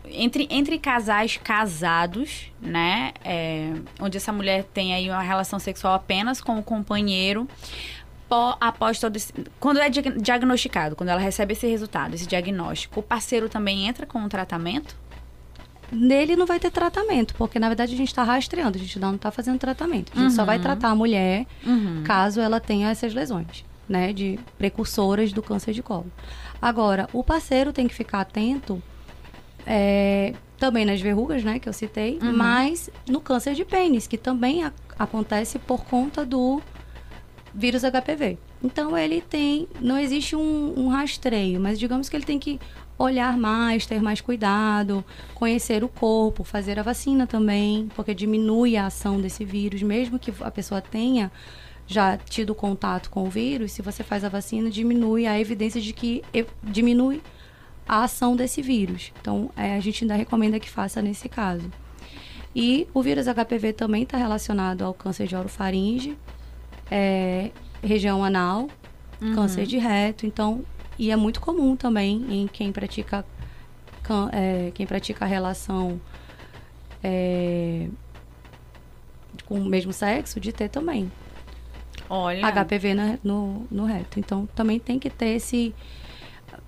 [0.05, 3.11] entre, entre casais casados, né?
[3.23, 7.47] é, onde essa mulher tem aí uma relação sexual apenas com o companheiro.
[8.27, 12.99] pó- após todo esse, quando é diag- diagnosticado, quando ela recebe esse resultado, esse diagnóstico,
[12.99, 14.95] o parceiro também entra com um tratamento?
[15.91, 19.13] Nele não vai ter tratamento, porque na verdade a gente está rastreando, a gente não
[19.15, 20.11] está fazendo tratamento.
[20.15, 20.63] A gente só vai Uhum.
[20.63, 22.01] tratar a mulher Uhum.
[22.03, 26.11] caso ela tenha essas lesões, né, de precursoras do câncer de colo.
[26.59, 28.81] Agora, o parceiro tem que ficar atento
[29.65, 32.35] é, também nas verrugas, né, que eu citei, Uhum.
[32.35, 36.61] mas no câncer de pênis, que também a- acontece por conta do
[37.53, 38.37] vírus HPV.
[38.63, 42.59] Então ele tem, não existe um, um rastreio, mas digamos que ele tem que
[42.97, 45.03] olhar mais, ter mais cuidado,
[45.33, 50.33] conhecer o corpo, fazer a vacina também, porque diminui a ação desse vírus, mesmo que
[50.41, 51.31] a pessoa tenha
[51.87, 55.93] já tido contato com o vírus, se você faz a vacina, diminui a evidência de
[55.93, 56.23] que
[56.63, 57.21] diminui
[57.87, 59.11] a ação desse vírus.
[59.21, 61.71] Então, é, a gente ainda recomenda que faça nesse caso.
[62.55, 66.17] E o vírus HPV também está relacionado ao câncer de orofaringe,
[66.89, 67.51] é,
[67.83, 68.67] região anal,
[69.21, 69.33] Uhum.
[69.33, 70.63] câncer de reto, então
[70.99, 73.25] e é muito comum também em quem pratica
[74.33, 75.99] é, quem pratica relação
[77.03, 77.87] é,
[79.45, 81.11] com o mesmo sexo de ter também
[82.09, 82.45] Olha.
[82.51, 84.19] HPV na- no, no reto.
[84.19, 85.73] Então também tem que ter esse.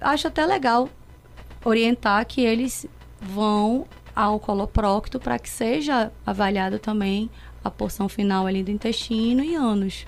[0.02, 0.90] Acho até legal
[1.64, 2.86] orientar que eles
[3.22, 3.86] vão
[4.16, 7.30] ao coloprocto para que seja avaliado também
[7.64, 10.06] a porção final ali do intestino e ânus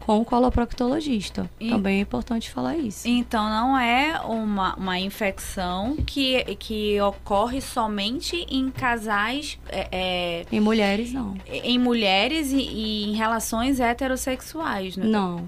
[0.00, 1.50] com o coloproctologista.
[1.60, 3.06] E- Também é importante falar isso.
[3.06, 10.60] Então não é uma, uma infecção que, que ocorre somente em casais, é, é, Em
[10.60, 11.34] mulheres, não.
[11.46, 15.04] em mulheres e, e em relações heterossexuais, né?
[15.04, 15.46] Não.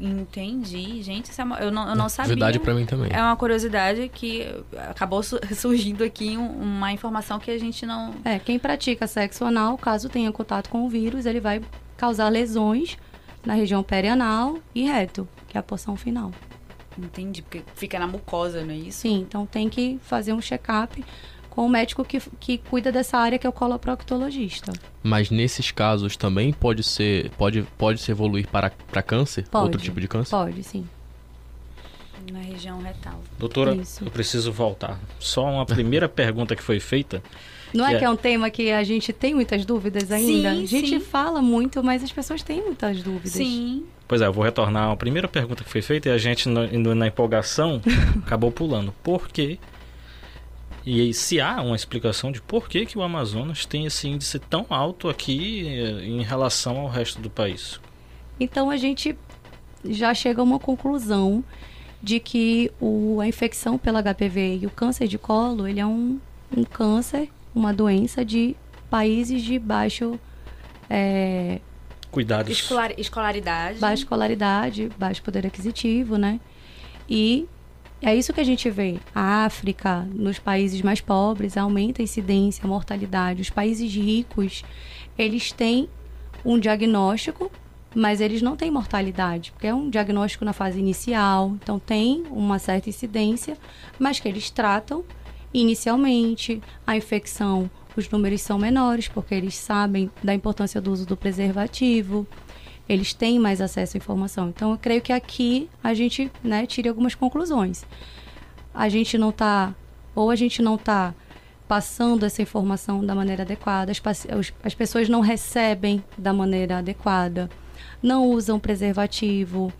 [0.00, 2.28] Entendi, gente, isso é uma- eu, não, eu não sabia.
[2.30, 3.10] Verdade pra mim também.
[3.12, 4.46] É uma curiosidade que
[4.88, 8.14] acabou su- surgindo aqui um- uma informação que a gente não.
[8.24, 11.60] É, quem pratica sexo anal, caso tenha contato com o vírus, ele vai
[11.96, 12.96] causar lesões
[13.44, 16.30] na região perianal e reto, que é a porção final.
[16.96, 19.00] Entendi, porque fica na mucosa, não é isso?
[19.00, 21.04] Sim, então tem que fazer um check-up
[21.58, 24.72] com o médico que, que cuida dessa área, que é o coloproctologista.
[25.02, 29.44] Mas nesses casos também pode ser pode, pode se evoluir para, para câncer?
[29.50, 30.30] Pode, Outro tipo de câncer?
[30.30, 30.86] Pode, sim.
[32.32, 33.20] Na região retal.
[33.36, 34.04] Doutora, Isso.
[34.04, 35.00] eu preciso voltar.
[35.18, 37.20] Só uma primeira pergunta que foi feita.
[37.74, 40.54] Não Que é é- que é um tema que a gente tem muitas dúvidas ainda?
[40.54, 41.00] Sim, a gente sim.
[41.00, 43.32] fala muito, mas as pessoas têm muitas dúvidas.
[43.32, 43.84] Sim.
[44.06, 46.94] Pois é, eu vou retornar à primeira pergunta que foi feita e a gente, indo
[46.94, 47.82] na empolgação,
[48.24, 48.94] acabou pulando.
[49.02, 49.58] Por quê?
[50.90, 54.38] E aí, se há uma explicação de por que, que o Amazonas tem esse índice
[54.38, 57.78] tão alto aqui eh, em relação ao resto do país?
[58.40, 59.14] Então a gente
[59.84, 61.44] já chega a uma conclusão
[62.02, 66.18] de que o, a infecção pela HPV e o câncer de colo, ele é um,
[66.56, 68.56] um câncer, uma doença de
[68.88, 70.18] países de baixo,
[70.88, 71.60] é,
[72.10, 72.50] Cuidados.
[72.50, 73.78] Escolar, escolaridade.
[73.78, 76.40] baixa escolaridade, baixo poder aquisitivo, né?
[77.06, 77.46] E
[78.00, 78.98] é isso que a gente vê.
[79.14, 83.42] A África, nos países mais pobres, aumenta a incidência, a mortalidade.
[83.42, 84.64] Os países ricos,
[85.18, 85.88] eles têm
[86.44, 87.50] um diagnóstico,
[87.94, 92.58] mas eles não têm mortalidade, porque é um diagnóstico na fase inicial, então tem uma
[92.58, 93.56] certa incidência,
[93.98, 95.04] mas que eles tratam
[95.52, 96.62] inicialmente.
[96.86, 102.26] A infecção, os números são menores, porque eles sabem da importância do uso do preservativo
[102.88, 104.48] eles têm mais acesso à informação.
[104.48, 107.84] Então, eu creio que aqui a gente né, tire algumas conclusões.
[108.72, 109.74] A gente não está,
[110.14, 111.14] ou a gente não está
[111.66, 114.02] passando essa informação da maneira adequada, as,
[114.62, 117.50] as pessoas não recebem da maneira adequada,
[118.02, 119.70] não usam preservativo,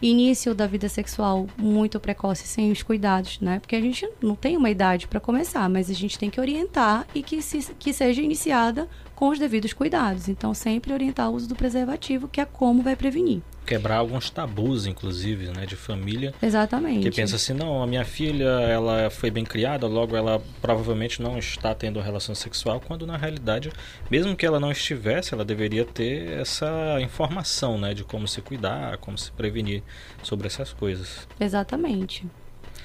[0.00, 3.58] início da vida sexual muito precoce sem os cuidados, né?
[3.58, 7.06] Porque a gente não tem uma idade para começar, mas a gente tem que orientar
[7.14, 10.28] e que, se, que seja iniciada com os devidos cuidados.
[10.28, 13.40] Então, sempre orientar o uso do preservativo, que é como vai prevenir.
[13.64, 16.34] Quebrar alguns tabus, inclusive, né, de família.
[16.42, 17.08] Exatamente.
[17.08, 21.38] Que pensa assim, não, a minha filha, ela foi bem criada, logo ela provavelmente não
[21.38, 23.72] está tendo relação sexual, quando na realidade,
[24.10, 28.98] mesmo que ela não estivesse, ela deveria ter essa informação, né, de como se cuidar,
[28.98, 29.82] como se prevenir
[30.22, 31.26] sobre essas coisas.
[31.40, 32.26] Exatamente.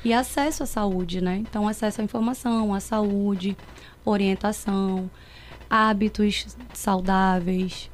[0.06, 1.36] E acesso à saúde, né?
[1.38, 3.58] Então, acesso à informação, à saúde,
[4.06, 5.12] orientação,
[5.70, 7.90] hábitos saudáveis.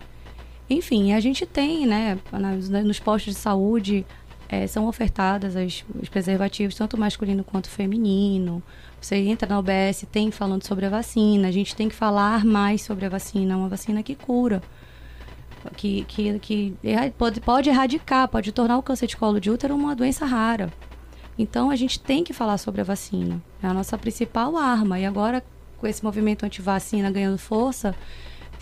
[0.70, 4.06] Enfim, a gente tem, né, nas- nos postos de saúde,
[4.50, 8.64] eh, são ofertadas as- os preservativos, tanto masculino quanto feminino.
[9.00, 11.48] Você entra na OBS, tem falando sobre a vacina.
[11.48, 13.54] A gente tem que falar mais sobre a vacina.
[13.54, 14.64] É uma vacina que cura.
[15.76, 16.76] Que, que, que
[17.18, 20.72] pode, pode erradicar, pode tornar o câncer de colo de útero uma doença rara.
[21.38, 23.42] Então a gente tem que falar sobre a vacina.
[23.62, 25.00] É a nossa principal arma.
[25.00, 25.44] E agora,
[25.78, 27.96] com esse movimento anti-vacina ganhando força,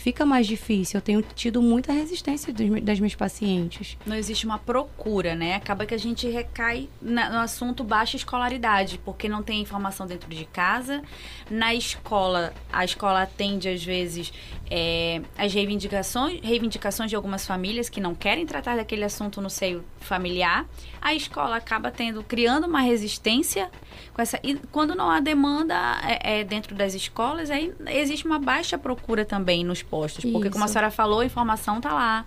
[0.03, 0.97] fica mais difícil.
[0.97, 3.97] Eu tenho tido muita resistência dos das minhas pacientes.
[4.05, 5.55] Não existe uma procura, né?
[5.55, 10.29] Acaba que a gente recai na- no assunto baixa escolaridade, porque não tem informação dentro
[10.29, 11.01] de casa.
[11.49, 14.33] Na escola, a escola atende, às vezes,
[14.69, 19.85] é, as reivindicações, reivindicações de algumas famílias que não querem tratar daquele assunto no seio
[20.01, 20.65] familiar.
[21.01, 23.69] A escola acaba tendo, criando uma resistência
[24.13, 24.39] com essa.
[24.43, 29.23] E quando não há demanda é, é, dentro das escolas, aí existe uma baixa procura
[29.23, 30.23] também nos postos.
[30.31, 30.73] Porque, como a Isso.
[30.73, 32.25] senhora falou, a informação está lá.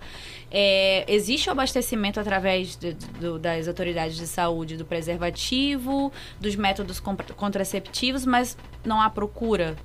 [0.49, 7.01] É, existe o abastecimento através de- do- das autoridades de saúde do preservativo, dos métodos
[7.35, 9.75] contraceptivos, mas não há procura.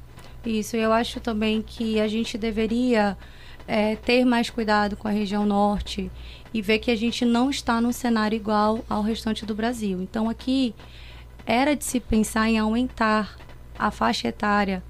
[0.45, 3.17] Isso, eu acho também que a gente deveria
[3.67, 6.11] é, ter mais cuidado com a região norte
[6.53, 10.03] e ver que a gente não está num cenário igual ao restante do Brasil.
[10.03, 10.75] Então, aqui
[11.47, 13.37] era de se pensar em aumentar
[13.79, 14.83] a faixa etária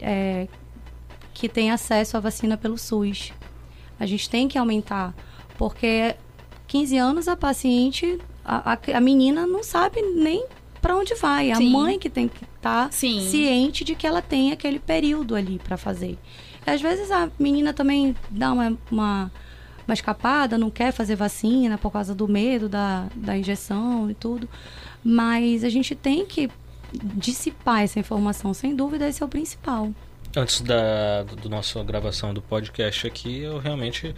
[0.00, 0.48] é,
[1.36, 3.30] que tem acesso à vacina pelo SUS.
[4.00, 5.14] A gente tem que aumentar,
[5.58, 6.16] porque
[6.66, 10.46] 15 anos a paciente, a, a, a menina não sabe nem
[10.80, 11.50] para onde vai.
[11.50, 11.70] A Sim.
[11.70, 13.20] mãe que tem que estar Sim.
[13.28, 16.18] ciente de que ela tem aquele período ali para fazer.
[16.66, 19.32] E às vezes a menina também dá uma, uma,
[19.86, 24.48] uma escapada, não quer fazer vacina por causa do medo da, da injeção e tudo.
[25.04, 26.50] Mas a gente tem que
[26.94, 29.92] dissipar essa informação, sem dúvida, esse é o principal.
[30.36, 34.14] Antes da do nossa gravação do podcast aqui, eu realmente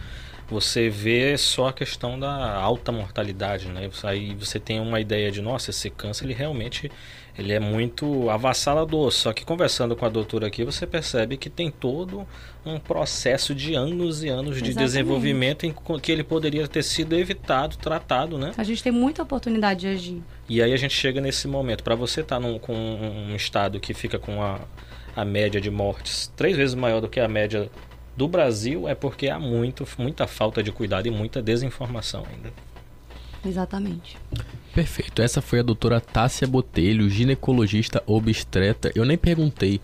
[0.49, 3.89] você vê só a questão da alta mortalidade, né?
[4.03, 6.91] Aí você tem uma ideia de, nossa, esse câncer ele realmente
[7.37, 9.11] ele é muito avassalador.
[9.11, 12.27] Só que conversando com a doutora aqui, você percebe que tem todo
[12.65, 14.77] um processo de anos e anos de Exatamente.
[14.77, 18.51] desenvolvimento em que ele poderia ter sido evitado, tratado, né?
[18.57, 20.21] A gente tem muita oportunidade de agir.
[20.49, 21.81] E aí a gente chega nesse momento.
[21.81, 24.59] Para você estar num, com um estado que fica com a,
[25.19, 27.69] a média de mortes três vezes maior do que a média
[28.15, 32.51] do Brasil, é porque há muito, muita falta de cuidado e muita desinformação ainda.
[33.45, 34.17] Exatamente.
[34.73, 35.21] Perfeito.
[35.21, 38.91] Essa foi a doutora Tássia Botelho, ginecologista obstetra.
[38.93, 39.79] Eu nem perguntei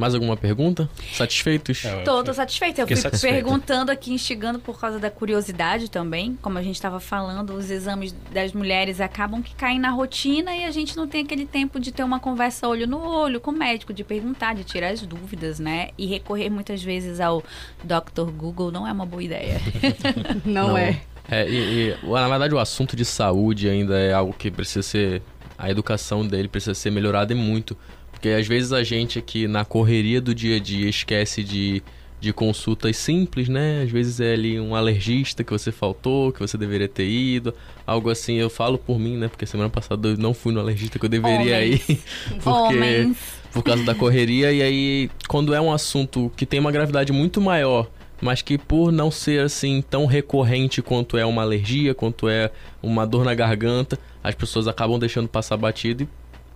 [0.00, 0.88] Mais alguma pergunta?
[1.12, 1.84] Satisfeitos?
[1.84, 2.80] É, Tô, tô satisfeita.
[2.80, 3.34] Eu Fiquei fui satisfeito.
[3.34, 6.38] perguntando aqui, instigando por causa da curiosidade também.
[6.40, 10.64] Como a gente estava falando, os exames das mulheres acabam que caem na rotina e
[10.64, 13.54] a gente não tem aquele tempo de ter uma conversa olho no olho com o
[13.54, 15.90] médico, de perguntar, de tirar as dúvidas, né?
[15.98, 17.44] E recorrer muitas vezes ao
[17.84, 18.30] Dr.
[18.34, 19.60] Google não é uma boa ideia.
[20.44, 21.02] Não, é.
[21.30, 25.22] É, e, e, na verdade, o assunto de saúde ainda é algo que precisa ser.
[25.58, 27.76] A educação dele precisa ser melhorada e muito.
[28.20, 31.82] Porque às vezes a gente aqui na correria do dia a dia esquece de,
[32.20, 33.80] de consultas simples, né?
[33.82, 37.54] Às vezes é ali um alergista que você faltou, que você deveria ter ido.
[37.86, 39.28] Algo assim, eu falo por mim, né?
[39.28, 41.88] Porque semana passada eu não fui no alergista que eu deveria Homens.
[41.88, 42.02] ir.
[42.44, 43.16] Porque Homens.
[43.54, 44.52] por causa da correria.
[44.52, 47.90] E aí, quando é um assunto que tem uma gravidade muito maior,
[48.20, 52.50] mas que por não ser assim tão recorrente quanto é uma alergia, quanto é
[52.82, 56.08] uma dor na garganta, as pessoas acabam deixando passar batido e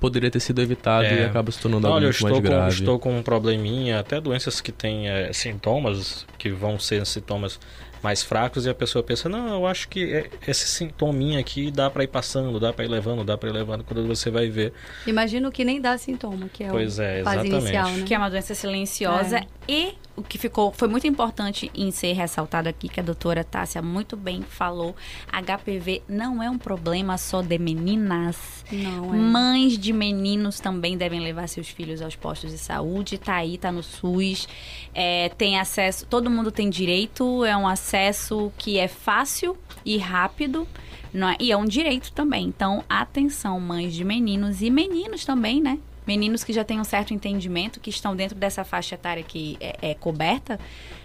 [0.05, 1.23] poderia ter sido evitado É.
[1.23, 2.75] e acaba se tornando algo Olha, eu muito estou mais com, grave.
[2.75, 7.59] estou com um probleminha, até doenças que têm é, sintomas, que vão ser sintomas
[8.03, 11.89] mais fracos, e a pessoa pensa, não, eu acho que é- esse sintominha aqui dá
[11.89, 14.75] pra ir passando, dá pra ir levando, dá pra ir levando, quando você vai ver.
[15.07, 17.63] Imagino que nem dá sintoma, que é Pois o é, fase exatamente.
[17.63, 18.05] inicial, né?
[18.07, 19.47] que é uma doença silenciosa É.
[19.67, 23.83] e o que ficou foi muito importante em ser ressaltado aqui que a doutora Tássia
[23.83, 24.95] muito bem falou,
[25.29, 28.65] HPV não é um problema só de meninas.
[28.71, 29.19] Não, é.
[29.19, 33.19] Mães de meninos também devem levar seus filhos aos postos de saúde.
[33.19, 34.49] Tá aí, tá no SUS.
[34.95, 37.45] É, tem acesso, todo mundo tem direito.
[37.45, 40.67] É um acesso que é fácil e rápido.
[41.15, 41.37] é?
[41.41, 42.47] E é um direito também.
[42.47, 45.79] Então, atenção, mães de meninos e meninos também, né?
[46.07, 49.91] Meninos que já têm um certo entendimento, que estão dentro dessa faixa etária que é,
[49.91, 50.59] é coberta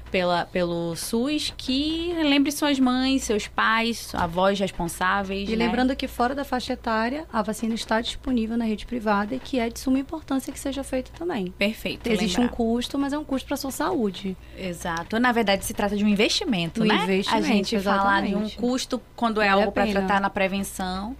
[0.09, 5.47] pela, pelo SUS, que lembre suas mães, seus pais, avós responsáveis.
[5.47, 5.65] E né?
[5.65, 9.59] lembrando que fora da faixa etária, a vacina está disponível na rede privada e que
[9.59, 11.53] é de suma importância que seja feito também.
[11.57, 12.07] Perfeito.
[12.07, 12.57] Existe um lembrar.
[12.57, 14.35] custo, mas é um custo para a sua saúde.
[14.57, 15.19] Exato.
[15.19, 16.95] Na verdade, se trata de um investimento, Um né?
[16.95, 18.57] investimento, a gente falar de um exatamente.
[18.57, 21.15] custo quando é Vale algo para tratar na prevenção.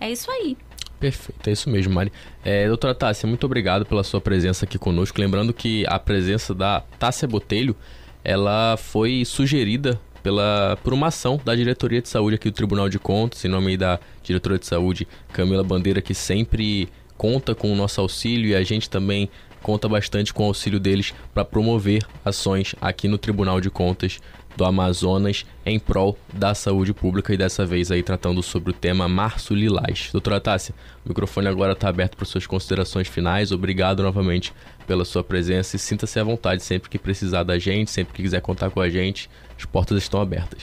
[0.00, 0.56] É isso aí.
[1.02, 2.12] Perfeito, é isso mesmo, Mari.
[2.44, 5.20] É, doutora Tássia, muito obrigado pela sua presença aqui conosco.
[5.20, 7.74] Lembrando que a presença da Tássia Botelho,
[8.22, 13.00] ela foi sugerida pela, por uma ação da Diretoria de Saúde aqui do Tribunal de
[13.00, 16.88] Contas, em nome da diretora de saúde, Camila Bandeira, que sempre
[17.18, 19.28] conta com o nosso auxílio e a gente também
[19.60, 24.20] conta bastante com o auxílio deles para promover ações aqui no Tribunal de Contas
[24.56, 29.08] do Amazonas em prol da saúde pública e dessa vez aí tratando sobre o tema
[29.08, 30.10] Março Lilás.
[30.12, 30.74] Doutora Tássia,
[31.04, 33.52] o microfone agora está aberto para suas considerações finais.
[33.52, 34.52] Obrigado novamente
[34.86, 38.40] pela sua presença e sinta-se à vontade sempre que precisar da gente, sempre que quiser
[38.40, 40.62] contar com a gente, as portas estão abertas.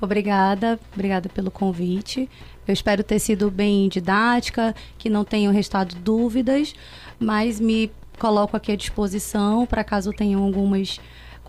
[0.00, 2.28] Obrigada, obrigada pelo convite.
[2.66, 6.74] Eu espero ter sido bem didática, que não tenham restado dúvidas,
[7.18, 11.00] mas me coloco aqui à disposição para caso tenham algumas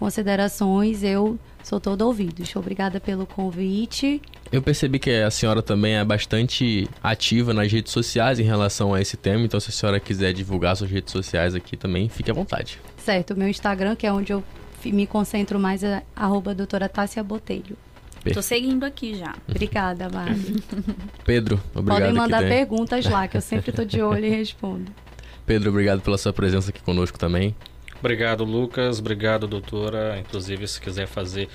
[0.02, 2.56] considerações, eu sou todo ouvidos.
[2.56, 4.20] Obrigada pelo convite.
[4.52, 9.00] Eu percebi que a senhora também é bastante ativa nas redes sociais em relação a
[9.00, 12.34] esse tema, então se a senhora quiser divulgar suas redes sociais aqui também, fique à
[12.34, 12.80] vontade.
[12.98, 14.44] Certo, o meu Instagram, que é onde eu
[14.84, 17.78] me concentro mais, é arroba doutora Tássia Botelho.
[18.34, 19.36] Tô seguindo aqui já.
[19.48, 20.64] Obrigada, Mari.
[21.24, 24.92] Pedro, obrigado Podem mandar perguntas lá, que eu sempre tô de olho e respondo.
[25.46, 27.56] Pedro, obrigado pela sua presença aqui conosco também.
[28.02, 29.00] Obrigado, Lucas.
[29.00, 30.18] Obrigado, doutora.
[30.20, 31.48] Inclusive, se quiser fazer